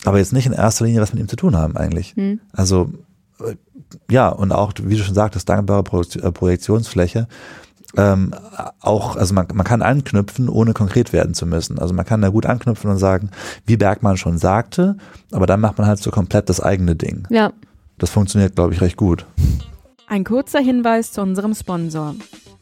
[0.04, 2.16] aber jetzt nicht in erster Linie was mit ihm zu tun haben eigentlich.
[2.16, 2.42] Hm.
[2.52, 2.90] Also
[3.40, 3.56] äh,
[4.10, 7.28] ja, und auch, wie du schon sagtest, dankbare äh, Projektionsfläche
[7.98, 8.34] ähm,
[8.82, 11.80] auch, also man, man kann anknüpfen, ohne konkret werden zu müssen.
[11.80, 13.30] Also man kann da gut anknüpfen und sagen,
[13.66, 14.98] wie Bergmann schon sagte,
[15.32, 17.28] aber dann macht man halt so komplett das eigene Ding.
[17.30, 17.54] Ja.
[17.98, 19.26] Das funktioniert, glaube ich, recht gut.
[20.08, 22.16] Ein kurzer Hinweis zu unserem Sponsor.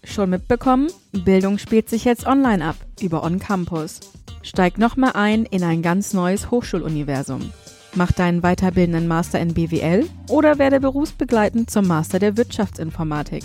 [0.04, 0.88] Schon mitbekommen?
[1.12, 4.00] Bildung spielt sich jetzt online ab, über On Campus.
[4.42, 7.52] Steig nochmal ein in ein ganz neues Hochschuluniversum.
[7.96, 13.44] Mach deinen weiterbildenden Master in BWL oder werde berufsbegleitend zum Master der Wirtschaftsinformatik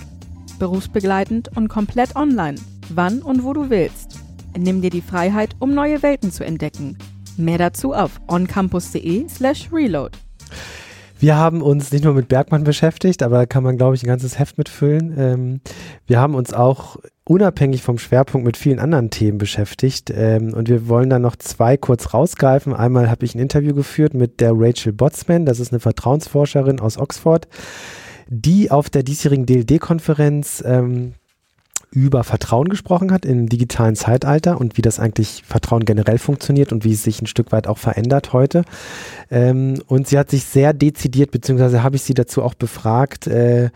[0.58, 4.20] berufsbegleitend und komplett online, wann und wo du willst.
[4.56, 6.98] Nimm dir die Freiheit, um neue Welten zu entdecken.
[7.36, 10.18] Mehr dazu auf oncampus.de/slash reload.
[11.20, 14.08] Wir haben uns nicht nur mit Bergmann beschäftigt, aber da kann man, glaube ich, ein
[14.08, 15.14] ganzes Heft mitfüllen.
[15.18, 15.60] Ähm,
[16.06, 20.12] wir haben uns auch unabhängig vom Schwerpunkt mit vielen anderen Themen beschäftigt.
[20.14, 22.72] Ähm, und wir wollen da noch zwei kurz rausgreifen.
[22.72, 26.98] Einmal habe ich ein Interview geführt mit der Rachel Botsman, das ist eine Vertrauensforscherin aus
[26.98, 27.48] Oxford,
[28.28, 31.14] die auf der diesjährigen DLD-Konferenz ähm,
[31.90, 36.84] über Vertrauen gesprochen hat im digitalen Zeitalter und wie das eigentlich Vertrauen generell funktioniert und
[36.84, 38.64] wie es sich ein Stück weit auch verändert heute.
[39.30, 43.70] Ähm, und sie hat sich sehr dezidiert, beziehungsweise habe ich sie dazu auch befragt, äh,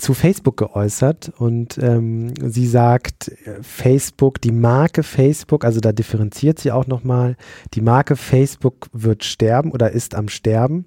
[0.00, 6.72] zu Facebook geäußert und ähm, sie sagt, Facebook, die Marke Facebook, also da differenziert sie
[6.72, 7.36] auch nochmal,
[7.74, 10.86] die Marke Facebook wird sterben oder ist am Sterben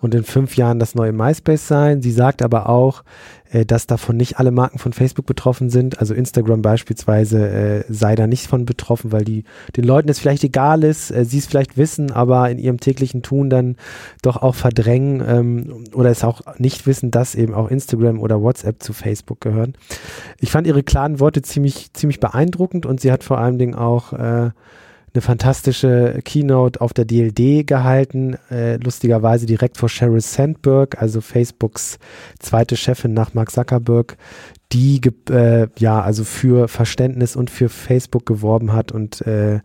[0.00, 2.02] und in fünf Jahren das neue MySpace sein.
[2.02, 3.02] Sie sagt aber auch,
[3.66, 5.98] dass davon nicht alle Marken von Facebook betroffen sind.
[5.98, 9.44] Also Instagram beispielsweise äh, sei da nicht von betroffen, weil die
[9.76, 13.22] den Leuten es vielleicht egal ist, äh, sie es vielleicht wissen, aber in ihrem täglichen
[13.22, 13.76] Tun dann
[14.22, 18.82] doch auch verdrängen ähm, oder es auch nicht wissen, dass eben auch Instagram oder WhatsApp
[18.82, 19.74] zu Facebook gehören.
[20.38, 24.12] Ich fand ihre klaren Worte ziemlich, ziemlich beeindruckend und sie hat vor allen Dingen auch
[24.12, 24.50] äh,
[25.12, 31.98] eine fantastische Keynote auf der DLD gehalten, äh, lustigerweise direkt vor Sheryl Sandberg, also Facebooks
[32.38, 34.16] zweite Chefin nach Mark Zuckerberg,
[34.72, 39.60] die äh, ja also für Verständnis und für Facebook geworben hat und äh,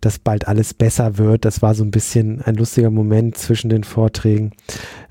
[0.00, 1.44] dass bald alles besser wird.
[1.44, 4.52] Das war so ein bisschen ein lustiger Moment zwischen den Vorträgen.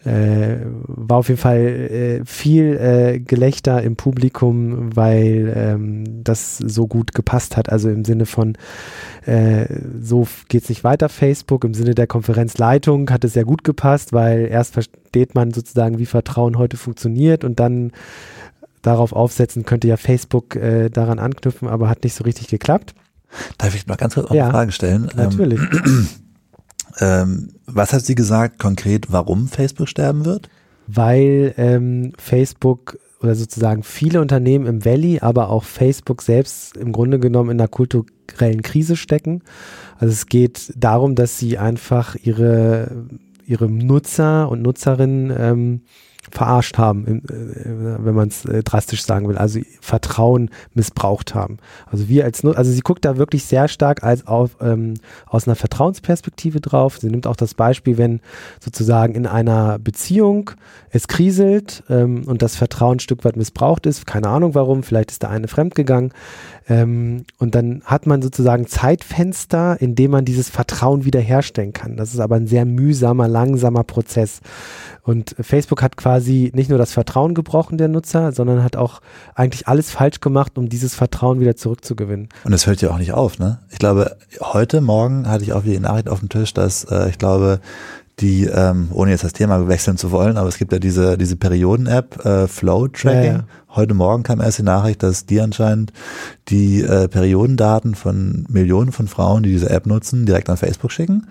[0.05, 6.87] Äh, war auf jeden Fall äh, viel äh, Gelächter im Publikum, weil ähm, das so
[6.87, 7.69] gut gepasst hat.
[7.69, 8.57] Also im Sinne von
[9.25, 9.65] äh,
[9.99, 11.65] so geht's nicht weiter Facebook.
[11.65, 16.05] Im Sinne der Konferenzleitung hat es sehr gut gepasst, weil erst versteht man sozusagen, wie
[16.05, 17.91] Vertrauen heute funktioniert und dann
[18.83, 22.93] darauf aufsetzen, könnte ja Facebook äh, daran anknüpfen, aber hat nicht so richtig geklappt.
[23.57, 25.09] Darf ich mal ganz kurz ja, eine Frage stellen?
[25.15, 25.59] Natürlich.
[25.59, 26.07] Ähm,
[26.99, 30.49] ähm, was hat sie gesagt konkret, warum Facebook sterben wird?
[30.85, 37.19] Weil ähm, Facebook oder sozusagen viele Unternehmen im Valley, aber auch Facebook selbst im Grunde
[37.19, 39.41] genommen in einer kulturellen Krise stecken.
[39.97, 43.07] Also es geht darum, dass sie einfach ihre,
[43.45, 45.81] ihre Nutzer und Nutzerinnen ähm,
[46.33, 47.21] verarscht haben, äh,
[48.03, 51.57] wenn man es äh, drastisch sagen will, also Vertrauen missbraucht haben.
[51.85, 54.95] Also wir als, also sie guckt da wirklich sehr stark als auf, ähm,
[55.27, 56.97] aus einer Vertrauensperspektive drauf.
[56.99, 58.19] Sie nimmt auch das Beispiel, wenn
[58.59, 60.51] sozusagen in einer Beziehung
[60.89, 65.11] es kriselt ähm, und das Vertrauen ein Stück weit missbraucht ist, keine Ahnung warum, vielleicht
[65.11, 66.13] ist der eine fremdgegangen,
[66.69, 71.97] ähm, und dann hat man sozusagen Zeitfenster, in dem man dieses Vertrauen wiederherstellen kann.
[71.97, 74.39] Das ist aber ein sehr mühsamer, langsamer Prozess.
[75.01, 79.01] Und Facebook hat quasi nicht nur das Vertrauen gebrochen der Nutzer, sondern hat auch
[79.35, 82.29] eigentlich alles falsch gemacht, um dieses Vertrauen wieder zurückzugewinnen.
[82.45, 83.59] Und es hört ja auch nicht auf, ne?
[83.69, 87.09] Ich glaube, heute Morgen hatte ich auch wieder die Nachricht auf dem Tisch, dass äh,
[87.09, 87.59] ich glaube,
[88.19, 91.35] die, ähm, ohne jetzt das Thema wechseln zu wollen, aber es gibt ja diese, diese
[91.35, 93.23] Perioden-App, äh, Flow Tracking.
[93.23, 93.43] Ja, ja.
[93.69, 95.91] Heute Morgen kam erst die Nachricht, dass die anscheinend
[96.49, 101.27] die äh, Periodendaten von Millionen von Frauen, die diese App nutzen, direkt an Facebook schicken.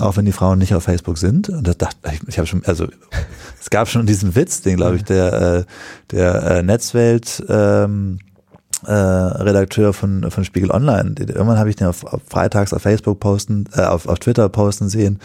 [0.00, 1.48] Auch wenn die Frauen nicht auf Facebook sind.
[1.48, 2.88] Und das dachte ich, ich habe schon, also
[3.60, 5.64] es gab schon diesen Witz, den glaube ich der, äh,
[6.10, 8.18] der äh, Netzwelt ähm,
[8.86, 11.14] äh, Redakteur von, von Spiegel Online.
[11.18, 14.88] Irgendwann habe ich den auf, auf freitags auf Facebook posten, äh, auf, auf Twitter posten
[14.88, 15.18] sehen.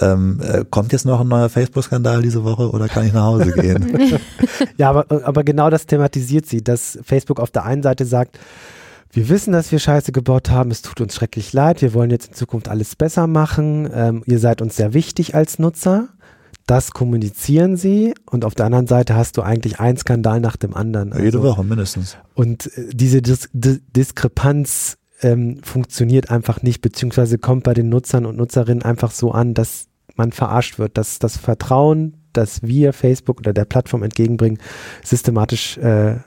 [0.00, 3.52] Ähm, äh, kommt jetzt noch ein neuer Facebook-Skandal diese Woche oder kann ich nach Hause
[3.52, 3.98] gehen?
[4.76, 8.38] ja, aber, aber genau das thematisiert sie, dass Facebook auf der einen Seite sagt,
[9.12, 12.28] wir wissen, dass wir Scheiße gebaut haben, es tut uns schrecklich leid, wir wollen jetzt
[12.28, 16.08] in Zukunft alles besser machen, ähm, ihr seid uns sehr wichtig als Nutzer
[16.70, 20.72] das kommunizieren sie und auf der anderen Seite hast du eigentlich einen Skandal nach dem
[20.72, 21.12] anderen.
[21.12, 22.16] Also, Jede Woche mindestens.
[22.34, 28.24] Und äh, diese Dis Dis Diskrepanz ähm, funktioniert einfach nicht, beziehungsweise kommt bei den Nutzern
[28.24, 33.40] und Nutzerinnen einfach so an, dass man verarscht wird, dass das Vertrauen, das wir Facebook
[33.40, 34.60] oder der Plattform entgegenbringen,
[35.02, 36.18] systematisch, äh,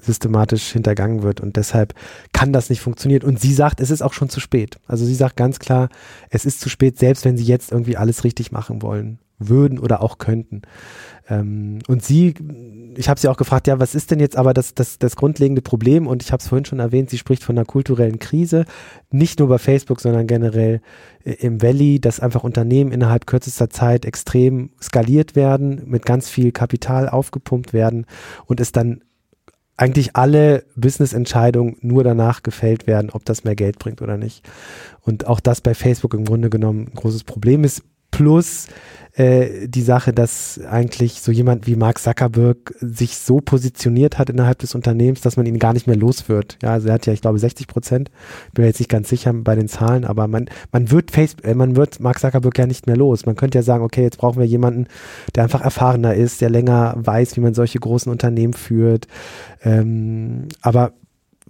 [0.00, 1.40] systematisch hintergangen wird.
[1.40, 1.94] Und deshalb
[2.32, 3.24] kann das nicht funktionieren.
[3.24, 4.78] Und sie sagt, es ist auch schon zu spät.
[4.86, 5.88] Also sie sagt ganz klar,
[6.30, 10.02] es ist zu spät, selbst wenn sie jetzt irgendwie alles richtig machen wollen würden oder
[10.02, 10.62] auch könnten.
[11.28, 12.34] Ähm, und sie,
[12.96, 15.62] ich habe sie auch gefragt, ja, was ist denn jetzt aber das, das, das grundlegende
[15.62, 16.06] Problem?
[16.06, 18.66] Und ich habe es vorhin schon erwähnt, sie spricht von einer kulturellen Krise,
[19.10, 20.80] nicht nur bei Facebook, sondern generell
[21.24, 26.52] äh, im Valley, dass einfach Unternehmen innerhalb kürzester Zeit extrem skaliert werden, mit ganz viel
[26.52, 28.06] Kapital aufgepumpt werden
[28.46, 29.00] und es dann
[29.76, 34.48] eigentlich alle Business-Entscheidungen nur danach gefällt werden, ob das mehr Geld bringt oder nicht.
[35.00, 37.82] Und auch das bei Facebook im Grunde genommen ein großes Problem ist
[38.16, 38.66] plus
[39.16, 44.58] äh, die Sache, dass eigentlich so jemand wie Mark Zuckerberg sich so positioniert hat innerhalb
[44.58, 46.58] des Unternehmens, dass man ihn gar nicht mehr los wird.
[46.62, 48.10] Ja, also er hat ja, ich glaube, 60 Prozent.
[48.52, 51.54] Bin mir jetzt nicht ganz sicher bei den Zahlen, aber man, man wird Facebook, äh,
[51.54, 53.26] man wird Mark Zuckerberg ja nicht mehr los.
[53.26, 54.86] Man könnte ja sagen, okay, jetzt brauchen wir jemanden,
[55.34, 59.06] der einfach erfahrener ist, der länger weiß, wie man solche großen Unternehmen führt.
[59.62, 60.92] Ähm, aber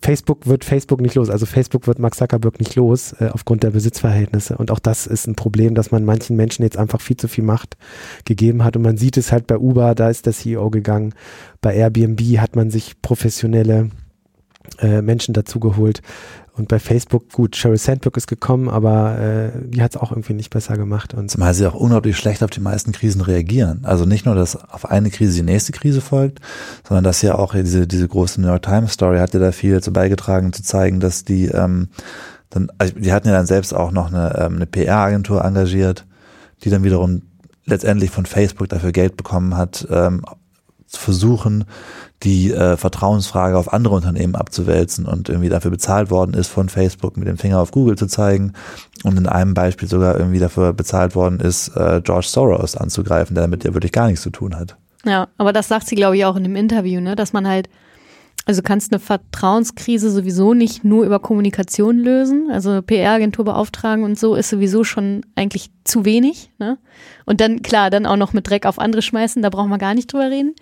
[0.02, 1.30] Facebook wird Facebook nicht los.
[1.30, 4.56] Also Facebook wird Mark Zuckerberg nicht los äh, aufgrund der Besitzverhältnisse.
[4.56, 7.44] Und auch das ist ein Problem, dass man manchen Menschen jetzt einfach viel zu viel
[7.44, 7.76] Macht
[8.24, 8.76] gegeben hat.
[8.76, 11.14] Und man sieht es halt bei Uber, da ist der CEO gegangen.
[11.60, 13.90] Bei Airbnb hat man sich professionelle
[14.80, 16.02] äh, Menschen dazu geholt.
[16.56, 20.34] Und bei Facebook, gut, Sheryl Sandberg ist gekommen, aber äh, die hat es auch irgendwie
[20.34, 21.12] nicht besser gemacht.
[21.12, 23.80] Und Zumal sie auch unglaublich schlecht auf die meisten Krisen reagieren.
[23.82, 26.40] Also nicht nur, dass auf eine Krise die nächste Krise folgt,
[26.86, 29.74] sondern dass ja auch diese, diese große New York Times Story hat ja da viel
[29.74, 31.88] dazu beigetragen, zu zeigen, dass die ähm,
[32.50, 36.06] dann, also die hatten ja dann selbst auch noch eine, ähm, eine PR-Agentur engagiert,
[36.62, 37.22] die dann wiederum
[37.66, 40.24] letztendlich von Facebook dafür Geld bekommen hat, ähm,
[40.86, 41.64] zu versuchen,
[42.24, 47.16] die äh, Vertrauensfrage auf andere Unternehmen abzuwälzen und irgendwie dafür bezahlt worden ist von Facebook
[47.16, 48.54] mit dem Finger auf Google zu zeigen
[49.04, 53.44] und in einem Beispiel sogar irgendwie dafür bezahlt worden ist, äh, George Soros anzugreifen, der
[53.44, 54.76] damit ja wirklich gar nichts zu tun hat.
[55.04, 57.68] Ja, aber das sagt sie, glaube ich, auch in dem Interview, ne, dass man halt
[58.46, 62.50] also kannst eine Vertrauenskrise sowieso nicht nur über Kommunikation lösen.
[62.50, 66.50] Also PR-Agentur beauftragen und so ist sowieso schon eigentlich zu wenig.
[66.58, 66.78] Ne?
[67.24, 69.94] Und dann, klar, dann auch noch mit Dreck auf andere schmeißen, da brauchen wir gar
[69.94, 70.54] nicht drüber reden.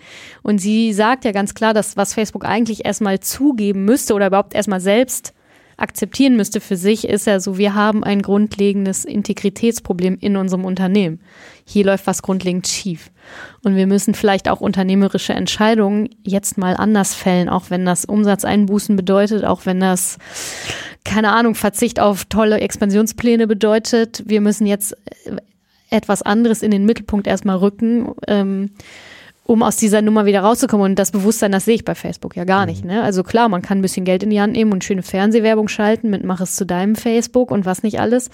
[0.42, 4.54] Und sie sagt ja ganz klar, dass was Facebook eigentlich erstmal zugeben müsste oder überhaupt
[4.54, 5.34] erstmal selbst
[5.82, 11.20] akzeptieren müsste für sich, ist ja so, wir haben ein grundlegendes Integritätsproblem in unserem Unternehmen.
[11.64, 13.10] Hier läuft was grundlegend schief.
[13.62, 18.96] Und wir müssen vielleicht auch unternehmerische Entscheidungen jetzt mal anders fällen, auch wenn das Umsatzeinbußen
[18.96, 20.18] bedeutet, auch wenn das,
[21.04, 24.22] keine Ahnung, Verzicht auf tolle Expansionspläne bedeutet.
[24.26, 24.96] Wir müssen jetzt
[25.90, 28.12] etwas anderes in den Mittelpunkt erstmal rücken.
[28.26, 28.70] Ähm,
[29.44, 30.92] um aus dieser Nummer wieder rauszukommen.
[30.92, 32.84] Und das Bewusstsein, das sehe ich bei Facebook ja gar nicht.
[32.84, 32.90] Mhm.
[32.90, 33.02] Ne?
[33.02, 36.10] Also klar, man kann ein bisschen Geld in die Hand nehmen und schöne Fernsehwerbung schalten
[36.10, 38.30] mit Mach es zu deinem Facebook und was nicht alles.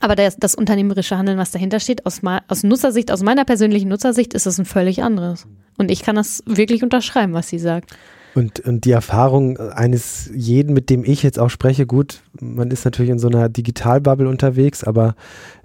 [0.00, 4.32] Aber das, das unternehmerische Handeln, was dahinter steht, aus, aus Nutzersicht, aus meiner persönlichen Nutzersicht,
[4.32, 5.46] ist es ein völlig anderes.
[5.76, 7.94] Und ich kann das wirklich unterschreiben, was sie sagt.
[8.34, 12.84] Und, und die Erfahrung eines jeden, mit dem ich jetzt auch spreche, gut, man ist
[12.84, 15.14] natürlich in so einer Digitalbubble unterwegs, aber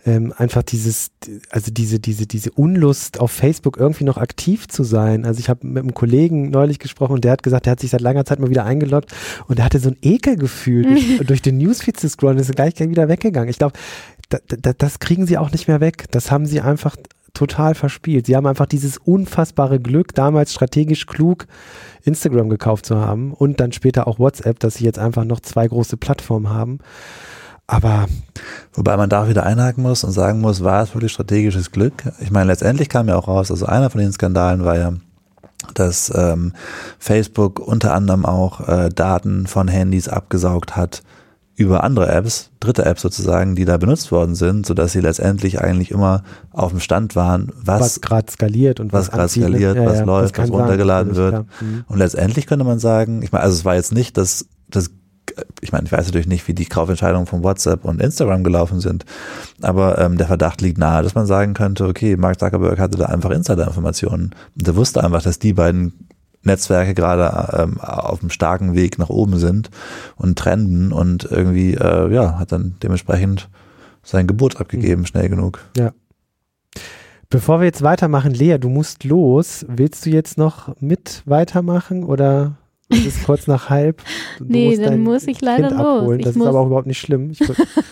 [0.06, 1.12] ähm, einfach dieses,
[1.50, 5.26] also diese, diese, diese Unlust auf Facebook irgendwie noch aktiv zu sein.
[5.26, 7.92] Also ich habe mit einem Kollegen neulich gesprochen und der hat gesagt, der hat sich
[7.92, 9.14] seit langer Zeit mal wieder eingeloggt
[9.48, 10.84] und der hatte so ein Ekelgefühl,
[11.18, 13.50] durch, durch den Newsfeed zu scrollen, ist gleich, gleich wieder weggegangen.
[13.50, 13.74] Ich glaube,
[14.30, 16.06] da, da, das kriegen sie auch nicht mehr weg.
[16.12, 16.96] Das haben sie einfach
[17.36, 18.26] total verspielt.
[18.26, 21.48] Sie haben einfach dieses unfassbare Glück, damals strategisch klug
[22.06, 25.68] Instagram gekauft zu haben und dann später auch WhatsApp, dass sie jetzt einfach noch zwei
[25.68, 26.80] große Plattformen haben.
[27.68, 28.06] Aber
[28.74, 31.94] wobei man da wieder einhaken muss und sagen muss, war es wirklich strategisches Glück?
[32.20, 34.94] Ich meine, letztendlich kam ja auch raus, also einer von den Skandalen war ja,
[35.74, 36.54] dass ähm,
[37.00, 41.02] Facebook unter anderem auch äh, Daten von Handys abgesaugt hat,
[41.56, 45.92] über andere Apps, dritte Apps sozusagen, die da benutzt worden sind, sodass sie letztendlich eigentlich
[45.92, 49.86] immer auf dem Stand waren, was, was gerade skaliert und was, was gerade skaliert, ja,
[49.86, 51.46] was ja, läuft, was runtergeladen sein, wird.
[51.62, 51.86] Mhm.
[51.88, 54.92] Und letztendlich könnte man sagen, ich meine, also es war jetzt nicht das, das
[55.62, 59.06] ich meine, ich weiß natürlich nicht, wie die Kaufentscheidungen von WhatsApp und Instagram gelaufen sind,
[59.62, 63.06] aber ähm, der Verdacht liegt nahe, dass man sagen könnte, okay, Mark Zuckerberg hatte da
[63.06, 64.36] einfach Insider-Informationen.
[64.56, 66.08] Der wusste einfach, dass die beiden
[66.46, 69.70] Netzwerke gerade ähm, auf einem starken Weg nach oben sind
[70.16, 73.50] und trenden und irgendwie, äh, ja, hat dann dementsprechend
[74.04, 75.06] sein Gebot abgegeben, mhm.
[75.06, 75.60] schnell genug.
[75.78, 75.92] Ja.
[77.30, 79.66] Bevor wir jetzt weitermachen, Lea, du musst los.
[79.68, 82.58] Willst du jetzt noch mit weitermachen oder
[82.90, 84.04] es ist kurz nach halb.
[84.38, 86.02] Du nee, dann muss ich leider kind los.
[86.02, 86.22] Abholen.
[86.22, 87.32] Das ist aber auch überhaupt nicht schlimm.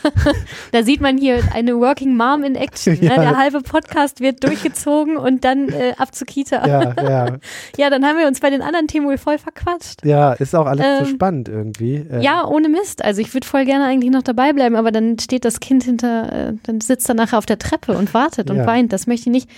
[0.72, 2.94] da sieht man hier eine Working Mom in Action.
[3.00, 3.14] Ne?
[3.14, 3.22] Ja.
[3.22, 6.68] Der halbe Podcast wird durchgezogen und dann äh, ab zur Kita.
[6.68, 7.38] Ja, ja.
[7.78, 10.04] ja, dann haben wir uns bei den anderen Themen wohl voll verquatscht.
[10.04, 11.96] Ja, ist auch alles ähm, so spannend irgendwie.
[11.96, 12.22] Ähm.
[12.22, 13.04] Ja, ohne Mist.
[13.04, 16.50] Also ich würde voll gerne eigentlich noch dabei bleiben, aber dann steht das Kind hinter,
[16.50, 18.66] äh, dann sitzt er nachher auf der Treppe und wartet und ja.
[18.66, 18.94] weint.
[18.94, 19.50] Das möchte ich nicht.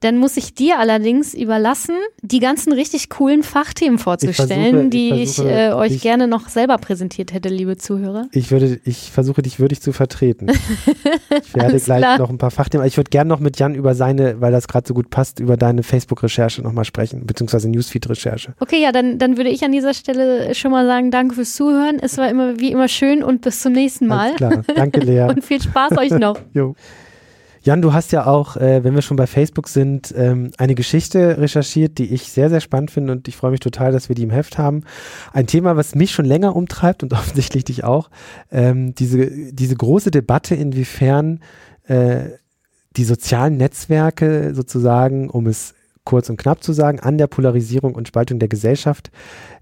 [0.00, 5.10] Dann muss ich dir allerdings überlassen, die ganzen richtig coolen Fachthemen vorzustellen, ich versuche, die
[5.10, 8.28] ich, versuche, ich äh, euch ich, gerne noch selber präsentiert hätte, liebe Zuhörer.
[8.32, 10.48] Ich würde, ich versuche dich würdig zu vertreten.
[11.44, 12.18] ich werde gleich klar.
[12.18, 12.86] noch ein paar Fachthemen.
[12.86, 15.58] Ich würde gerne noch mit Jan über seine, weil das gerade so gut passt, über
[15.58, 18.54] deine Facebook-Recherche nochmal sprechen, beziehungsweise Newsfeed-Recherche.
[18.58, 21.98] Okay, ja, dann, dann würde ich an dieser Stelle schon mal sagen, danke fürs Zuhören.
[22.00, 24.28] Es war immer wie immer schön und bis zum nächsten Mal.
[24.28, 24.62] Alles klar.
[24.74, 25.22] Danke, Lea.
[25.28, 26.38] und viel Spaß euch noch.
[26.54, 26.74] jo.
[27.62, 31.38] Jan, du hast ja auch, äh, wenn wir schon bei Facebook sind, ähm, eine Geschichte
[31.38, 34.22] recherchiert, die ich sehr, sehr spannend finde und ich freue mich total, dass wir die
[34.22, 34.84] im Heft haben.
[35.34, 38.10] Ein Thema, was mich schon länger umtreibt und offensichtlich dich auch.
[38.50, 41.40] Ähm, diese, diese große Debatte, inwiefern
[41.86, 42.30] äh,
[42.96, 45.74] die sozialen Netzwerke sozusagen, um es
[46.10, 49.12] kurz und knapp zu sagen, an der Polarisierung und Spaltung der Gesellschaft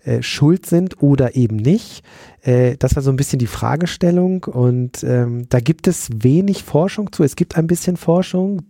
[0.02, 2.02] äh, schuld sind oder eben nicht.
[2.40, 7.12] Äh, das war so ein bisschen die Fragestellung und ähm, da gibt es wenig Forschung
[7.12, 7.22] zu.
[7.22, 8.62] Es gibt ein bisschen Forschung.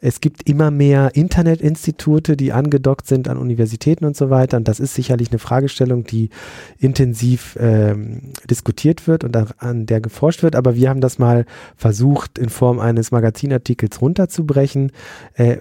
[0.00, 4.56] Es gibt immer mehr Internetinstitute, die angedockt sind an Universitäten und so weiter.
[4.56, 6.30] Und das ist sicherlich eine Fragestellung, die
[6.78, 10.54] intensiv ähm, diskutiert wird und an der geforscht wird.
[10.54, 14.92] Aber wir haben das mal versucht, in Form eines Magazinartikels runterzubrechen.
[15.34, 15.56] Äh,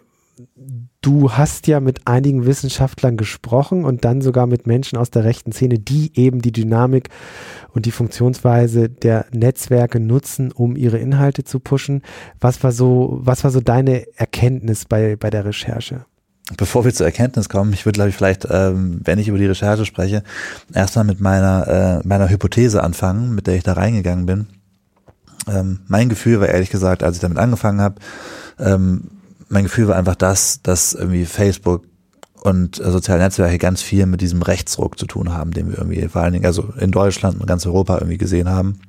[1.06, 5.51] du hast ja mit einigen Wissenschaftlern gesprochen und dann sogar mit Menschen aus der rechten
[5.51, 7.10] Szene, die eben die Dynamik
[7.74, 12.01] und die Funktionsweise der Netzwerke nutzen, um ihre Inhalte zu pushen.
[12.39, 16.06] Was war so, was war so deine Erkenntnis bei, bei der Recherche?
[16.58, 19.47] Bevor wir zur Erkenntnis kommen, ich würde, glaube ich, vielleicht, ähm, wenn ich über die
[19.47, 20.24] Recherche spreche,
[20.74, 24.47] erstmal mit meiner, äh, meiner Hypothese anfangen, mit der ich da reingegangen bin.
[25.47, 27.95] Ähm, mein Gefühl war ehrlich gesagt, als ich damit angefangen habe,
[28.60, 29.10] ähm,
[29.49, 31.83] mein Gefühl war einfach das, dass irgendwie Facebook
[32.41, 36.07] und äh, soziale Netzwerke ganz viel mit diesem Rechtsruck zu tun haben, den wir irgendwie
[36.07, 38.79] vor allen Dingen, also in Deutschland und ganz Europa irgendwie gesehen haben.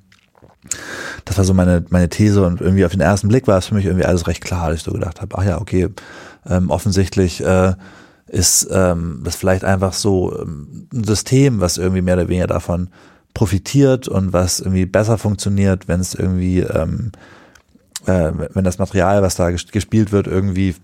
[1.25, 3.75] Das war so meine, meine These und irgendwie auf den ersten Blick war es für
[3.75, 5.89] mich irgendwie alles recht klar, dass ich so gedacht habe, ach ja, okay,
[6.47, 7.75] ähm, offensichtlich äh,
[8.27, 12.91] ist ähm, das vielleicht einfach so ähm, ein System, was irgendwie mehr oder weniger davon
[13.35, 17.13] profitiert und was irgendwie besser funktioniert, wenn es irgendwie ähm,
[18.07, 20.75] äh, wenn das Material, was da gespielt wird, irgendwie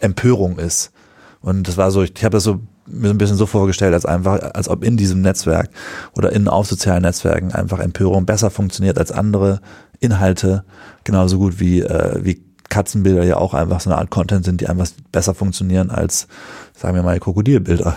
[0.00, 0.92] Empörung ist.
[1.40, 3.94] Und das war so, ich, ich habe das so mir so ein bisschen so vorgestellt,
[3.94, 5.70] als einfach, als ob in diesem Netzwerk
[6.16, 9.60] oder in auf sozialen Netzwerken einfach Empörung besser funktioniert als andere
[10.00, 10.64] Inhalte,
[11.04, 14.68] genauso gut wie, äh, wie Katzenbilder ja auch einfach so eine Art Content sind, die
[14.68, 16.26] einfach besser funktionieren als,
[16.74, 17.96] sagen wir mal, Krokodilbilder.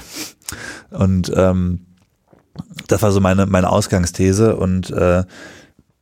[0.91, 1.86] Und ähm,
[2.88, 5.24] das war so meine, meine Ausgangsthese und äh,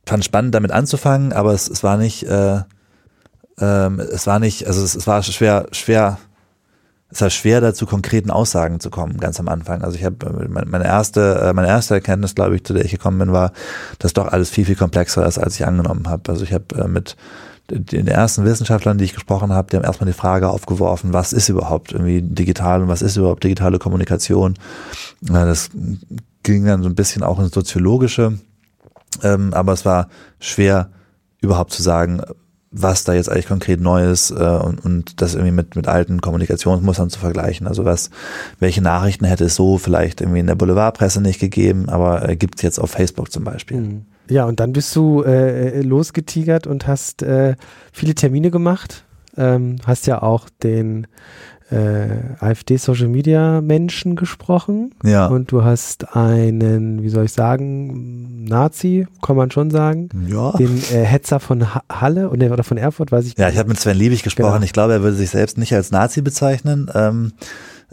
[0.08, 2.60] fand spannend, damit anzufangen, aber es, es war nicht, äh,
[3.60, 6.18] ähm, es war nicht, also es, es war schwer, schwer,
[7.10, 9.82] es war schwer, da zu konkreten Aussagen zu kommen, ganz am Anfang.
[9.82, 12.90] Also ich habe äh, meine erste, äh, meine erste Erkenntnis, glaube ich, zu der ich
[12.90, 13.52] gekommen bin, war,
[13.98, 16.30] dass doch alles viel, viel komplexer ist, als ich angenommen habe.
[16.30, 17.16] Also ich habe äh, mit
[17.70, 21.50] den ersten Wissenschaftlern, die ich gesprochen habe, die haben erstmal die Frage aufgeworfen, was ist
[21.50, 24.54] überhaupt irgendwie digital und was ist überhaupt digitale Kommunikation.
[25.20, 25.68] Das
[26.42, 28.38] ging dann so ein bisschen auch ins Soziologische
[29.22, 30.08] ähm, aber es war
[30.40, 30.90] schwer
[31.40, 32.22] überhaupt zu sagen,
[32.70, 37.08] was da jetzt eigentlich konkret Neues äh, und, und das irgendwie mit, mit alten Kommunikationsmustern
[37.08, 37.66] zu vergleichen.
[37.66, 38.10] Also was,
[38.58, 42.56] welche Nachrichten hätte es so vielleicht irgendwie in der Boulevardpresse nicht gegeben, aber äh, gibt
[42.56, 43.78] es jetzt auf Facebook zum Beispiel.
[43.78, 44.06] Mhm.
[44.30, 47.56] Ja, und dann bist du äh, losgetigert und hast äh,
[47.92, 49.04] viele Termine gemacht.
[49.38, 51.06] Ähm, hast ja auch den
[51.70, 52.08] äh,
[52.40, 54.94] AfD-Social-Media-Menschen gesprochen.
[55.04, 55.26] Ja.
[55.26, 60.08] Und du hast einen, wie soll ich sagen, Nazi, kann man schon sagen.
[60.26, 60.52] Ja.
[60.52, 63.96] Den äh, Hetzer von Halle oder von Erfurt, weiß ich Ja, ich habe mit Sven
[63.96, 64.52] Liebig gesprochen.
[64.54, 64.64] Genau.
[64.64, 66.90] Ich glaube, er würde sich selbst nicht als Nazi bezeichnen.
[66.94, 67.32] Ähm,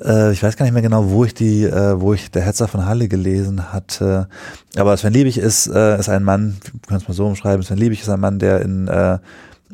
[0.03, 2.67] äh, ich weiß gar nicht mehr genau, wo ich die, äh, wo ich der Hetzer
[2.67, 4.27] von Halle gelesen hatte.
[4.75, 8.01] Aber Sven Liebig ist, äh, ist ein Mann, du kannst mal so umschreiben, Sven Liebig
[8.01, 9.19] ist ein Mann, der in, äh,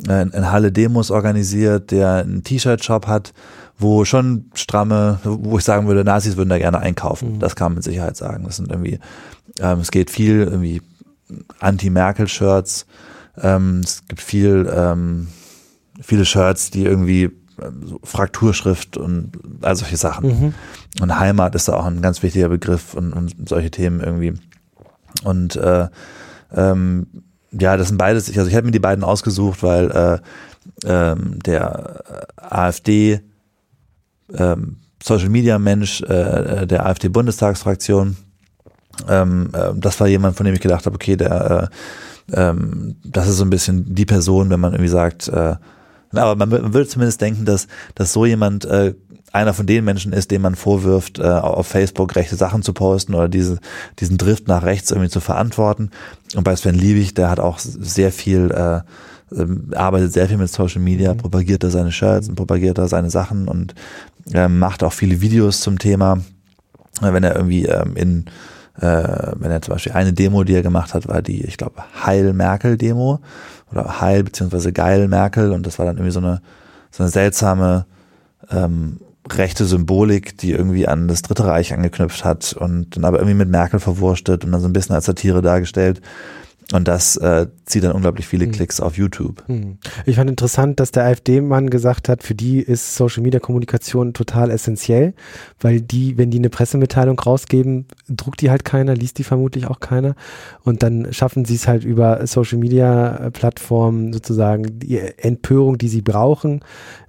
[0.07, 3.33] in, Halle Demos organisiert, der einen T-Shirt-Shop hat
[3.81, 7.33] wo schon stramme, wo ich sagen würde, Nazis würden da gerne einkaufen.
[7.33, 7.39] Mhm.
[7.39, 8.43] Das kann man mit Sicherheit sagen.
[8.43, 8.99] Das sind irgendwie,
[9.59, 10.81] ähm, es geht viel irgendwie
[11.59, 12.85] Anti-Merkel-Shirts.
[13.41, 15.27] Ähm, es gibt viel, ähm,
[15.99, 17.31] viele Shirts, die irgendwie
[17.61, 19.31] ähm, so Frakturschrift und
[19.61, 20.27] all solche Sachen.
[20.27, 20.53] Mhm.
[21.01, 24.33] Und Heimat ist da auch ein ganz wichtiger Begriff und, und solche Themen irgendwie.
[25.23, 25.87] Und äh,
[26.53, 27.07] ähm,
[27.51, 30.19] ja, das sind beides, also ich habe mir die beiden ausgesucht, weil äh,
[30.85, 32.03] ähm, der
[32.37, 33.21] AfD
[34.33, 38.15] ähm, Social Media Mensch äh, der AfD Bundestagsfraktion.
[39.09, 41.75] Ähm, äh, das war jemand, von dem ich gedacht habe, okay, der äh,
[42.33, 45.55] ähm, das ist so ein bisschen die Person, wenn man irgendwie sagt, äh,
[46.19, 48.93] aber man, man würde zumindest denken, dass, dass so jemand äh,
[49.31, 53.13] einer von den Menschen ist, dem man vorwirft, äh, auf Facebook rechte Sachen zu posten
[53.13, 53.59] oder diese,
[53.99, 55.91] diesen Drift nach rechts irgendwie zu verantworten.
[56.35, 58.81] Und bei Sven Liebig, der hat auch sehr viel äh,
[59.33, 61.17] ähm, arbeitet sehr viel mit Social Media, mhm.
[61.17, 63.73] propagiert da seine Shirts und propagiert da seine Sachen und
[64.33, 66.17] ähm, macht auch viele Videos zum Thema.
[66.99, 68.25] Wenn er irgendwie ähm, in,
[68.79, 71.81] äh, wenn er zum Beispiel eine Demo, die er gemacht hat, war die, ich glaube,
[72.05, 73.21] Heil-Merkel-Demo
[73.71, 76.41] oder Heil beziehungsweise Geil Merkel und das war dann irgendwie so eine,
[76.91, 77.85] so eine seltsame
[78.49, 78.99] ähm,
[79.29, 83.49] rechte Symbolik, die irgendwie an das Dritte Reich angeknüpft hat und dann aber irgendwie mit
[83.49, 86.01] Merkel verwurstet und dann so ein bisschen als Satire dargestellt.
[86.73, 88.51] Und das äh, zieht dann unglaublich viele hm.
[88.51, 89.43] Klicks auf YouTube.
[89.47, 89.77] Hm.
[90.05, 94.49] Ich fand interessant, dass der AfD-Mann gesagt hat, für die ist Social Media Kommunikation total
[94.49, 95.13] essentiell,
[95.59, 99.79] weil die, wenn die eine Pressemitteilung rausgeben, druckt die halt keiner, liest die vermutlich auch
[99.79, 100.15] keiner.
[100.63, 106.01] Und dann schaffen sie es halt über Social Media Plattformen sozusagen die Empörung, die sie
[106.01, 106.61] brauchen,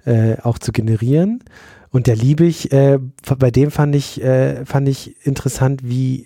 [0.05, 1.43] äh, auch zu generieren.
[1.89, 2.97] Und der Liebig, äh,
[3.37, 6.23] bei dem fand ich, äh, fand ich interessant, wie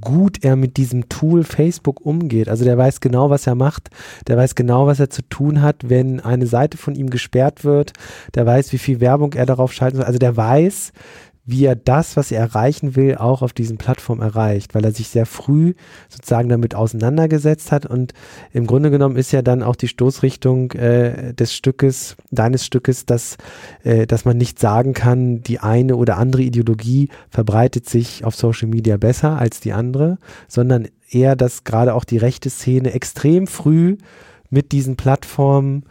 [0.00, 2.48] gut er mit diesem Tool Facebook umgeht.
[2.48, 3.90] Also der weiß genau, was er macht.
[4.26, 7.92] Der weiß genau, was er zu tun hat, wenn eine Seite von ihm gesperrt wird.
[8.34, 10.06] Der weiß, wie viel Werbung er darauf schalten soll.
[10.06, 10.92] Also der weiß,
[11.46, 15.08] wie er das, was er erreichen will, auch auf diesen Plattformen erreicht, weil er sich
[15.08, 15.74] sehr früh
[16.08, 18.12] sozusagen damit auseinandergesetzt hat und
[18.52, 23.38] im Grunde genommen ist ja dann auch die Stoßrichtung äh, des Stückes, deines Stückes, dass,
[23.84, 28.68] äh, dass man nicht sagen kann, die eine oder andere Ideologie verbreitet sich auf Social
[28.68, 30.18] Media besser als die andere,
[30.48, 33.96] sondern eher, dass gerade auch die rechte Szene extrem früh
[34.50, 35.84] mit diesen Plattformen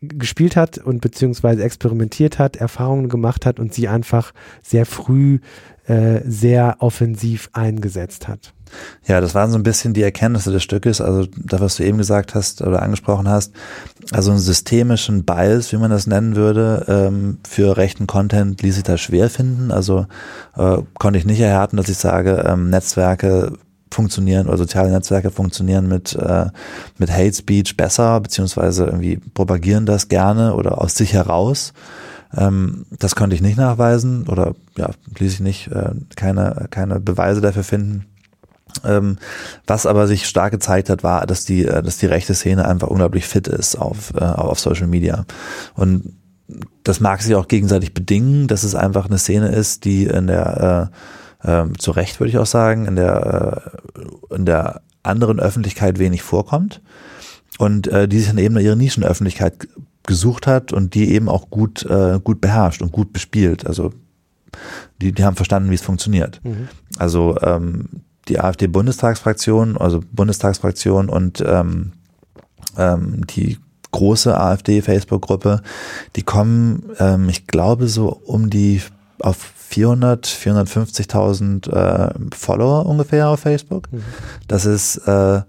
[0.00, 4.32] gespielt hat und beziehungsweise experimentiert hat, Erfahrungen gemacht hat und sie einfach
[4.62, 5.40] sehr früh
[5.86, 8.54] äh, sehr offensiv eingesetzt hat.
[9.06, 11.98] Ja, das waren so ein bisschen die Erkenntnisse des Stückes, also das, was du eben
[11.98, 13.52] gesagt hast oder angesprochen hast,
[14.12, 18.84] also einen systemischen Bias, wie man das nennen würde, ähm, für rechten Content ließ sich
[18.84, 19.72] da schwer finden.
[19.72, 20.06] Also
[20.56, 23.54] äh, konnte ich nicht erhärten, dass ich sage, ähm, Netzwerke
[23.92, 26.46] funktionieren oder soziale Netzwerke funktionieren mit, äh,
[26.98, 31.72] mit Hate Speech besser, beziehungsweise irgendwie propagieren das gerne oder aus sich heraus.
[32.36, 37.40] Ähm, das konnte ich nicht nachweisen oder ja, ließ ich nicht äh, keine, keine Beweise
[37.40, 38.06] dafür finden.
[38.84, 39.18] Ähm,
[39.66, 42.88] was aber sich stark gezeigt hat, war, dass die, äh, dass die rechte Szene einfach
[42.88, 45.24] unglaublich fit ist auf, äh, auf Social Media.
[45.74, 46.14] Und
[46.84, 50.90] das mag sich auch gegenseitig bedingen, dass es einfach eine Szene ist, die in der
[50.92, 50.96] äh,
[51.44, 53.72] ähm, zu Recht würde ich auch sagen, in der,
[54.30, 56.80] äh, in der anderen Öffentlichkeit wenig vorkommt
[57.58, 59.68] und äh, die sich dann eben ihre Nischenöffentlichkeit
[60.06, 63.66] gesucht hat und die eben auch gut, äh, gut beherrscht und gut bespielt.
[63.66, 63.92] Also
[65.00, 66.40] die, die haben verstanden, wie es funktioniert.
[66.42, 66.68] Mhm.
[66.98, 71.92] Also ähm, die AfD-Bundestagsfraktion, also Bundestagsfraktion und ähm,
[72.76, 73.58] ähm, die
[73.92, 75.62] große AfD-Facebook-Gruppe,
[76.16, 78.82] die kommen, ähm, ich glaube, so um die
[79.20, 83.90] auf 400, 450.000 äh, Follower ungefähr auf Facebook.
[83.92, 84.02] Mhm.
[84.48, 85.42] Das ist äh,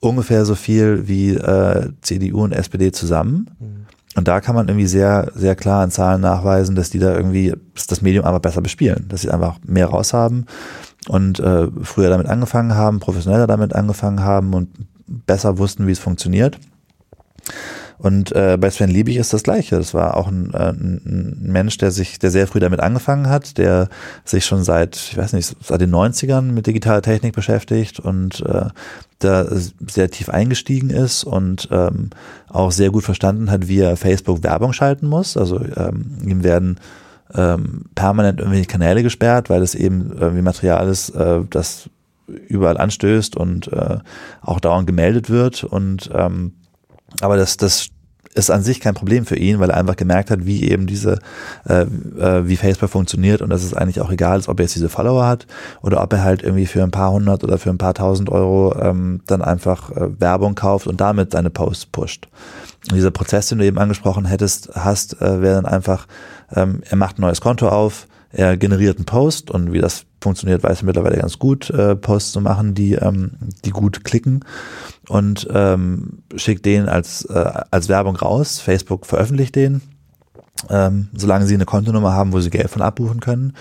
[0.00, 3.50] ungefähr so viel wie äh, CDU und SPD zusammen.
[3.60, 3.86] Mhm.
[4.16, 7.52] Und da kann man irgendwie sehr, sehr klar an Zahlen nachweisen, dass die da irgendwie
[7.86, 10.46] das Medium einfach besser bespielen, dass sie einfach mehr raushaben
[11.08, 14.70] und äh, früher damit angefangen haben, professioneller damit angefangen haben und
[15.06, 16.58] besser wussten, wie es funktioniert.
[17.98, 19.76] Und äh, bei Sven Liebig ist das Gleiche.
[19.76, 23.58] Das war auch ein, äh, ein Mensch, der sich, der sehr früh damit angefangen hat,
[23.58, 23.88] der
[24.24, 28.66] sich schon seit, ich weiß nicht, seit den 90ern mit digitaler Technik beschäftigt und äh,
[29.18, 29.46] da
[29.86, 32.10] sehr tief eingestiegen ist und ähm,
[32.48, 35.36] auch sehr gut verstanden hat, wie er Facebook Werbung schalten muss.
[35.36, 36.78] Also ähm, ihm werden
[37.34, 41.88] ähm, permanent irgendwelche Kanäle gesperrt, weil es eben irgendwie Material ist, äh, das
[42.26, 43.98] überall anstößt und äh,
[44.42, 46.52] auch dauernd gemeldet wird und ähm,
[47.20, 47.88] aber das, das
[48.36, 51.18] ist an sich kein Problem für ihn, weil er einfach gemerkt hat, wie eben diese,
[51.66, 54.74] äh, äh, wie Facebook funktioniert und dass es eigentlich auch egal ist, ob er jetzt
[54.74, 55.46] diese Follower hat
[55.80, 58.76] oder ob er halt irgendwie für ein paar hundert oder für ein paar tausend Euro
[58.78, 62.28] ähm, dann einfach äh, Werbung kauft und damit seine Posts pusht.
[62.90, 66.06] Und dieser Prozess, den du eben angesprochen hättest, hast, äh, wäre dann einfach,
[66.54, 68.06] ähm, er macht ein neues Konto auf,
[68.36, 72.32] er generiert einen Post und wie das funktioniert, weiß er mittlerweile ganz gut, äh, Posts
[72.32, 73.32] zu machen, die, ähm,
[73.64, 74.44] die gut klicken
[75.08, 78.60] und ähm, schickt den als, äh, als Werbung raus.
[78.60, 79.80] Facebook veröffentlicht den,
[80.68, 83.54] ähm, solange sie eine Kontonummer haben, wo sie Geld von abbuchen können.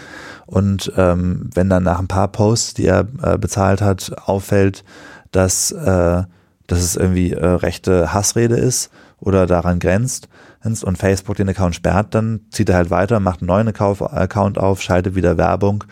[0.45, 4.84] Und ähm, wenn dann nach ein paar Posts, die er äh, bezahlt hat, auffällt,
[5.32, 6.23] dass, äh,
[6.67, 8.89] dass es irgendwie äh, rechte Hassrede ist
[9.21, 10.28] oder daran grenzt,
[10.66, 14.82] und Facebook den Account sperrt, dann zieht er halt weiter, macht einen neuen Account auf,
[14.82, 15.84] schaltet wieder Werbung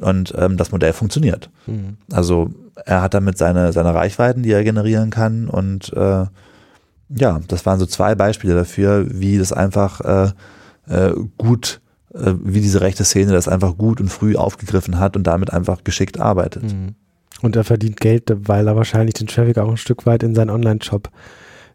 [0.00, 1.50] und ähm, das Modell funktioniert.
[1.66, 1.96] Mhm.
[2.12, 2.50] Also
[2.86, 6.26] er hat damit seine, seine Reichweiten, die er generieren kann und äh,
[7.08, 10.30] ja, das waren so zwei Beispiele dafür, wie das einfach äh,
[10.88, 11.80] äh, gut,
[12.14, 15.82] äh, wie diese rechte Szene das einfach gut und früh aufgegriffen hat und damit einfach
[15.84, 16.62] geschickt arbeitet.
[16.62, 16.94] Mhm.
[17.42, 20.50] Und er verdient Geld, weil er wahrscheinlich den Traffic auch ein Stück weit in seinen
[20.50, 21.10] Online-Shop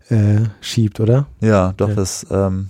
[0.10, 1.28] äh, schiebt, oder?
[1.42, 1.96] Ja, doch, ja.
[1.96, 2.70] das, ähm,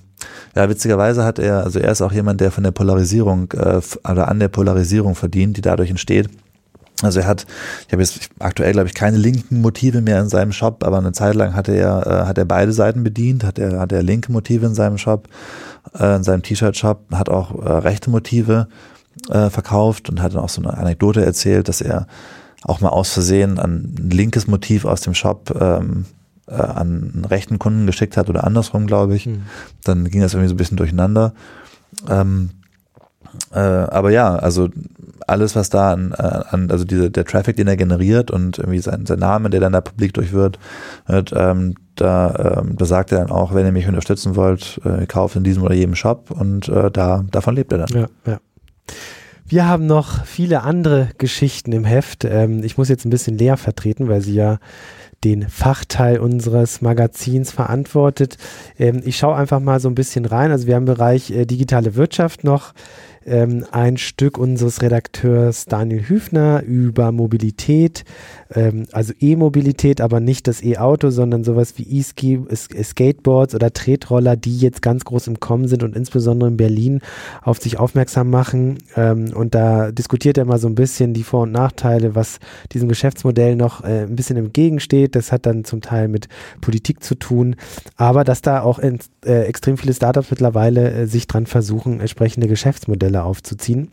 [0.55, 4.27] ja, witzigerweise hat er, also er ist auch jemand, der von der Polarisierung äh, oder
[4.27, 6.29] an der Polarisierung verdient, die dadurch entsteht.
[7.01, 7.45] Also er hat,
[7.87, 11.11] ich habe jetzt aktuell glaube ich keine linken Motive mehr in seinem Shop, aber eine
[11.11, 14.31] Zeit lang hat er, äh, hat er beide Seiten bedient, hat er, hat er linke
[14.31, 15.27] Motive in seinem Shop,
[15.99, 18.67] äh, in seinem T-Shirt-Shop, hat auch äh, rechte Motive
[19.29, 22.07] äh, verkauft und hat dann auch so eine Anekdote erzählt, dass er
[22.63, 26.05] auch mal aus Versehen ein linkes Motiv aus dem Shop ähm,
[26.47, 29.25] äh, an einen rechten Kunden geschickt hat oder andersrum, glaube ich.
[29.25, 29.43] Mhm.
[29.83, 31.33] Dann ging das irgendwie so ein bisschen durcheinander.
[32.09, 32.51] Ähm,
[33.51, 34.69] äh, aber ja, also
[35.27, 38.79] alles, was da an, äh, an also diese, der Traffic, den er generiert und irgendwie
[38.79, 40.59] sein, sein Name, der dann da publik durch wird,
[41.07, 45.05] wird ähm, da, ähm, da sagt er dann auch, wenn ihr mich unterstützen wollt, äh,
[45.05, 48.01] kauft in diesem oder jedem Shop und äh, da davon lebt er dann.
[48.01, 48.39] Ja, ja.
[49.47, 52.25] Wir haben noch viele andere Geschichten im Heft.
[52.25, 54.57] Ähm, ich muss jetzt ein bisschen Lea vertreten, weil sie ja
[55.23, 58.37] den Fachteil unseres Magazins verantwortet.
[58.77, 60.51] Ähm, ich schaue einfach mal so ein bisschen rein.
[60.51, 62.73] Also wir haben im Bereich äh, digitale Wirtschaft noch
[63.25, 68.05] ähm, ein Stück unseres Redakteurs Daniel Hüfner über Mobilität,
[68.53, 74.57] ähm, also E-Mobilität, aber nicht das E-Auto, sondern sowas wie E-Ski, Skateboards oder Tretroller, die
[74.57, 77.01] jetzt ganz groß im Kommen sind und insbesondere in Berlin
[77.41, 78.77] auf sich aufmerksam machen.
[78.95, 82.39] Ähm, und da diskutiert er mal so ein bisschen die Vor- und Nachteile, was
[82.71, 85.04] diesem Geschäftsmodell noch äh, ein bisschen entgegensteht.
[85.13, 86.27] Das hat dann zum Teil mit
[86.61, 87.55] Politik zu tun,
[87.95, 92.47] aber dass da auch in, äh, extrem viele Startups mittlerweile äh, sich dran versuchen, entsprechende
[92.47, 93.91] Geschäftsmodelle aufzuziehen.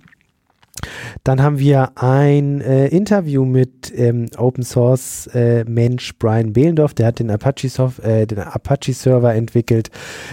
[1.24, 7.08] Dann haben wir ein äh, Interview mit ähm, Open Source äh, Mensch Brian Behlendorf, der
[7.08, 9.90] hat den Apache, Sof äh, den Apache Server entwickelt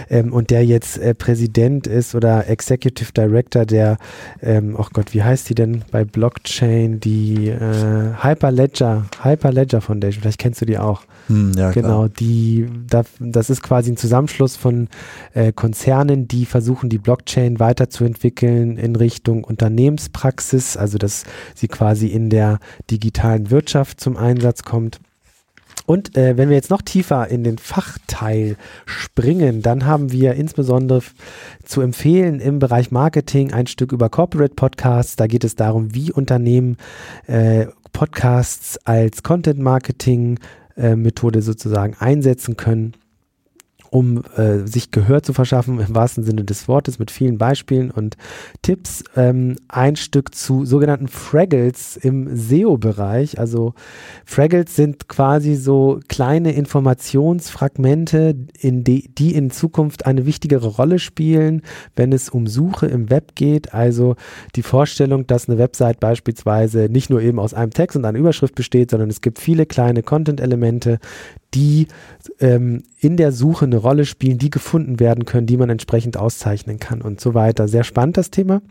[0.08, 3.98] ähm, und der jetzt äh, Präsident ist oder Executive Director der,
[4.42, 10.40] ähm, oh Gott, wie heißt die denn bei Blockchain, die äh, Hyperledger, Hyperledger Foundation, vielleicht
[10.40, 11.02] kennst du die auch.
[11.28, 12.08] Hm, ja, genau, klar.
[12.08, 14.88] die, da, das ist quasi ein Zusammenschluss von
[15.34, 19.44] äh, Konzernen, die versuchen, die Blockchain weiterzuentwickeln in Richtung
[20.30, 21.24] Unternehmenspraxis, also dass
[21.54, 22.58] sie quasi in der
[22.90, 25.00] digitalen Wirtschaft zum Einsatz kommt.
[25.86, 28.56] Und äh, wenn wir jetzt noch tiefer in den Fachteil
[28.86, 31.02] springen, dann haben wir insbesondere
[31.64, 35.16] zu empfehlen im Bereich Marketing ein Stück über Corporate Podcasts.
[35.16, 36.76] Da geht es darum, wie Unternehmen
[37.26, 40.38] äh, Podcasts als Content Marketing
[40.76, 42.94] äh, Methode sozusagen einsetzen können
[43.90, 48.16] um äh, sich Gehör zu verschaffen, im wahrsten Sinne des Wortes, mit vielen Beispielen und
[48.62, 49.02] Tipps.
[49.16, 53.38] Ähm, ein Stück zu sogenannten Fraggles im SEO-Bereich.
[53.38, 53.74] Also
[54.24, 61.62] Fraggles sind quasi so kleine Informationsfragmente, in die, die in Zukunft eine wichtigere Rolle spielen,
[61.96, 63.74] wenn es um Suche im Web geht.
[63.74, 64.14] Also
[64.54, 68.54] die Vorstellung, dass eine Website beispielsweise nicht nur eben aus einem Text und einer Überschrift
[68.54, 71.00] besteht, sondern es gibt viele kleine Content-Elemente,
[71.54, 71.88] die
[72.38, 76.78] ähm, in der Suche eine Rolle spielen, die gefunden werden können, die man entsprechend auszeichnen
[76.78, 77.68] kann und so weiter.
[77.68, 78.62] Sehr spannend das Thema.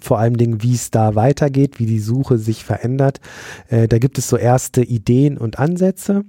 [0.00, 3.20] Vor allem Dingen, wie es da weitergeht, wie die Suche sich verändert.
[3.68, 6.24] Äh, da gibt es so erste Ideen und Ansätze.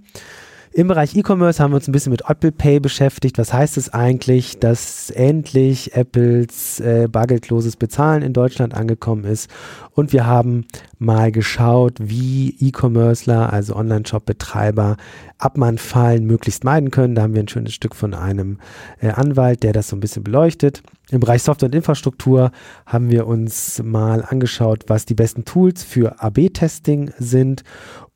[0.78, 3.40] Im Bereich E-Commerce haben wir uns ein bisschen mit Apple Pay beschäftigt.
[3.40, 9.50] Was heißt es eigentlich, dass endlich Apples äh, bargeldloses Bezahlen in Deutschland angekommen ist?
[9.94, 10.68] Und wir haben
[11.00, 14.98] mal geschaut, wie E-Commercer, also Online-Shop-Betreiber,
[15.40, 17.16] Abmahnfallen möglichst meiden können.
[17.16, 18.60] Da haben wir ein schönes Stück von einem
[19.02, 20.84] äh, Anwalt, der das so ein bisschen beleuchtet.
[21.10, 22.52] Im Bereich Software und Infrastruktur
[22.86, 27.64] haben wir uns mal angeschaut, was die besten Tools für AB-Testing sind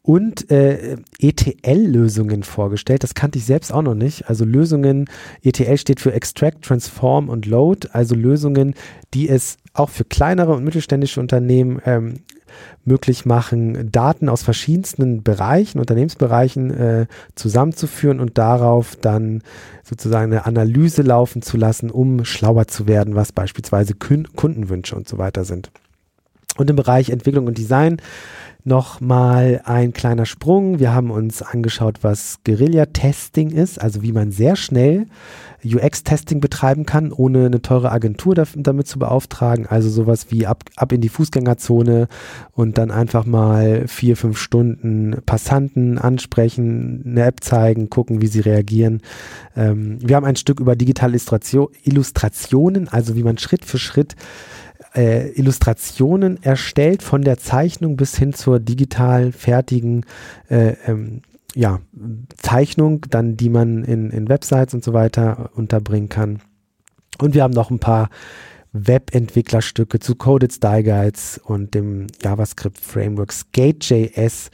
[0.04, 3.04] und äh, ETL-Lösungen vorgestellt.
[3.04, 4.28] Das kannte ich selbst auch noch nicht.
[4.30, 5.06] Also Lösungen,
[5.44, 8.74] ETL steht für Extract, Transform und Load, also Lösungen,
[9.14, 12.16] die es auch für kleinere und mittelständische Unternehmen ähm,
[12.84, 19.44] möglich machen, Daten aus verschiedensten Bereichen, Unternehmensbereichen äh, zusammenzuführen und darauf dann
[19.84, 25.18] sozusagen eine Analyse laufen zu lassen, um schlauer zu werden, was beispielsweise Kundenwünsche und so
[25.18, 25.72] weiter sind.
[26.58, 27.98] Und im Bereich Entwicklung und Design
[28.64, 30.80] nochmal ein kleiner Sprung.
[30.80, 35.08] Wir haben uns angeschaut, was Guerilla-Testing ist, also wie man sehr schnell
[35.64, 39.68] UX-Testing betreiben kann, ohne eine teure Agentur damit zu beauftragen.
[39.68, 42.08] Also sowas wie ab, ab in die Fußgängerzone
[42.52, 48.42] und dann einfach mal vier, fünf Stunden Passanten ansprechen, eine App zeigen, gucken, wie sie
[48.42, 49.02] reagieren.
[49.56, 51.18] Ähm, wir haben ein Stück über digitale
[51.84, 54.16] Illustrationen, also wie man Schritt für Schritt
[54.96, 60.06] äh, Illustrationen erstellt, von der Zeichnung bis hin zur digital fertigen
[60.50, 61.22] äh, ähm,
[61.54, 61.80] ja,
[62.38, 66.42] Zeichnung, dann die man in, in Websites und so weiter unterbringen kann.
[67.20, 68.10] Und wir haben noch ein paar
[68.74, 74.50] Webentwicklerstücke zu Coded Style Guides und dem JavaScript Framework Skate.js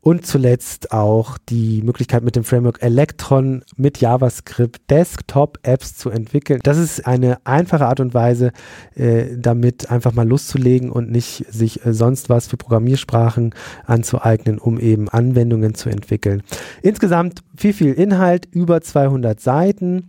[0.00, 6.60] Und zuletzt auch die Möglichkeit mit dem Framework Electron mit JavaScript Desktop-Apps zu entwickeln.
[6.62, 8.52] Das ist eine einfache Art und Weise,
[8.94, 13.54] äh, damit einfach mal loszulegen und nicht sich äh, sonst was für Programmiersprachen
[13.86, 16.42] anzueignen, um eben Anwendungen zu entwickeln.
[16.80, 20.08] Insgesamt viel, viel Inhalt, über 200 Seiten.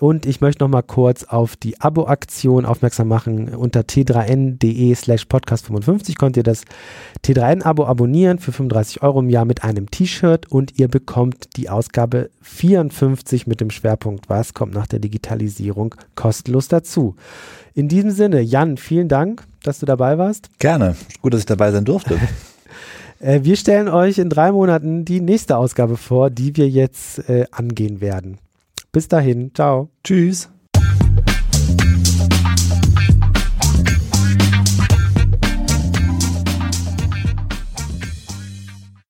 [0.00, 3.54] Und ich möchte noch mal kurz auf die Abo-Aktion aufmerksam machen.
[3.54, 6.64] Unter t3n.de slash podcast 55 könnt ihr das
[7.24, 12.28] T3N-Abo abonnieren für 35 Euro im Jahr mit einem T-Shirt und ihr bekommt die Ausgabe
[12.42, 17.16] 54 mit dem Schwerpunkt Was kommt nach der Digitalisierung kostenlos dazu.
[17.74, 20.50] In diesem Sinne, Jan, vielen Dank, dass du dabei warst.
[20.58, 20.96] Gerne.
[21.22, 22.18] Gut, dass ich dabei sein durfte.
[23.20, 27.46] Äh, wir stellen euch in drei Monaten die nächste Ausgabe vor, die wir jetzt äh,
[27.50, 28.38] angehen werden.
[28.92, 29.90] Bis dahin, ciao.
[30.02, 30.50] Tschüss.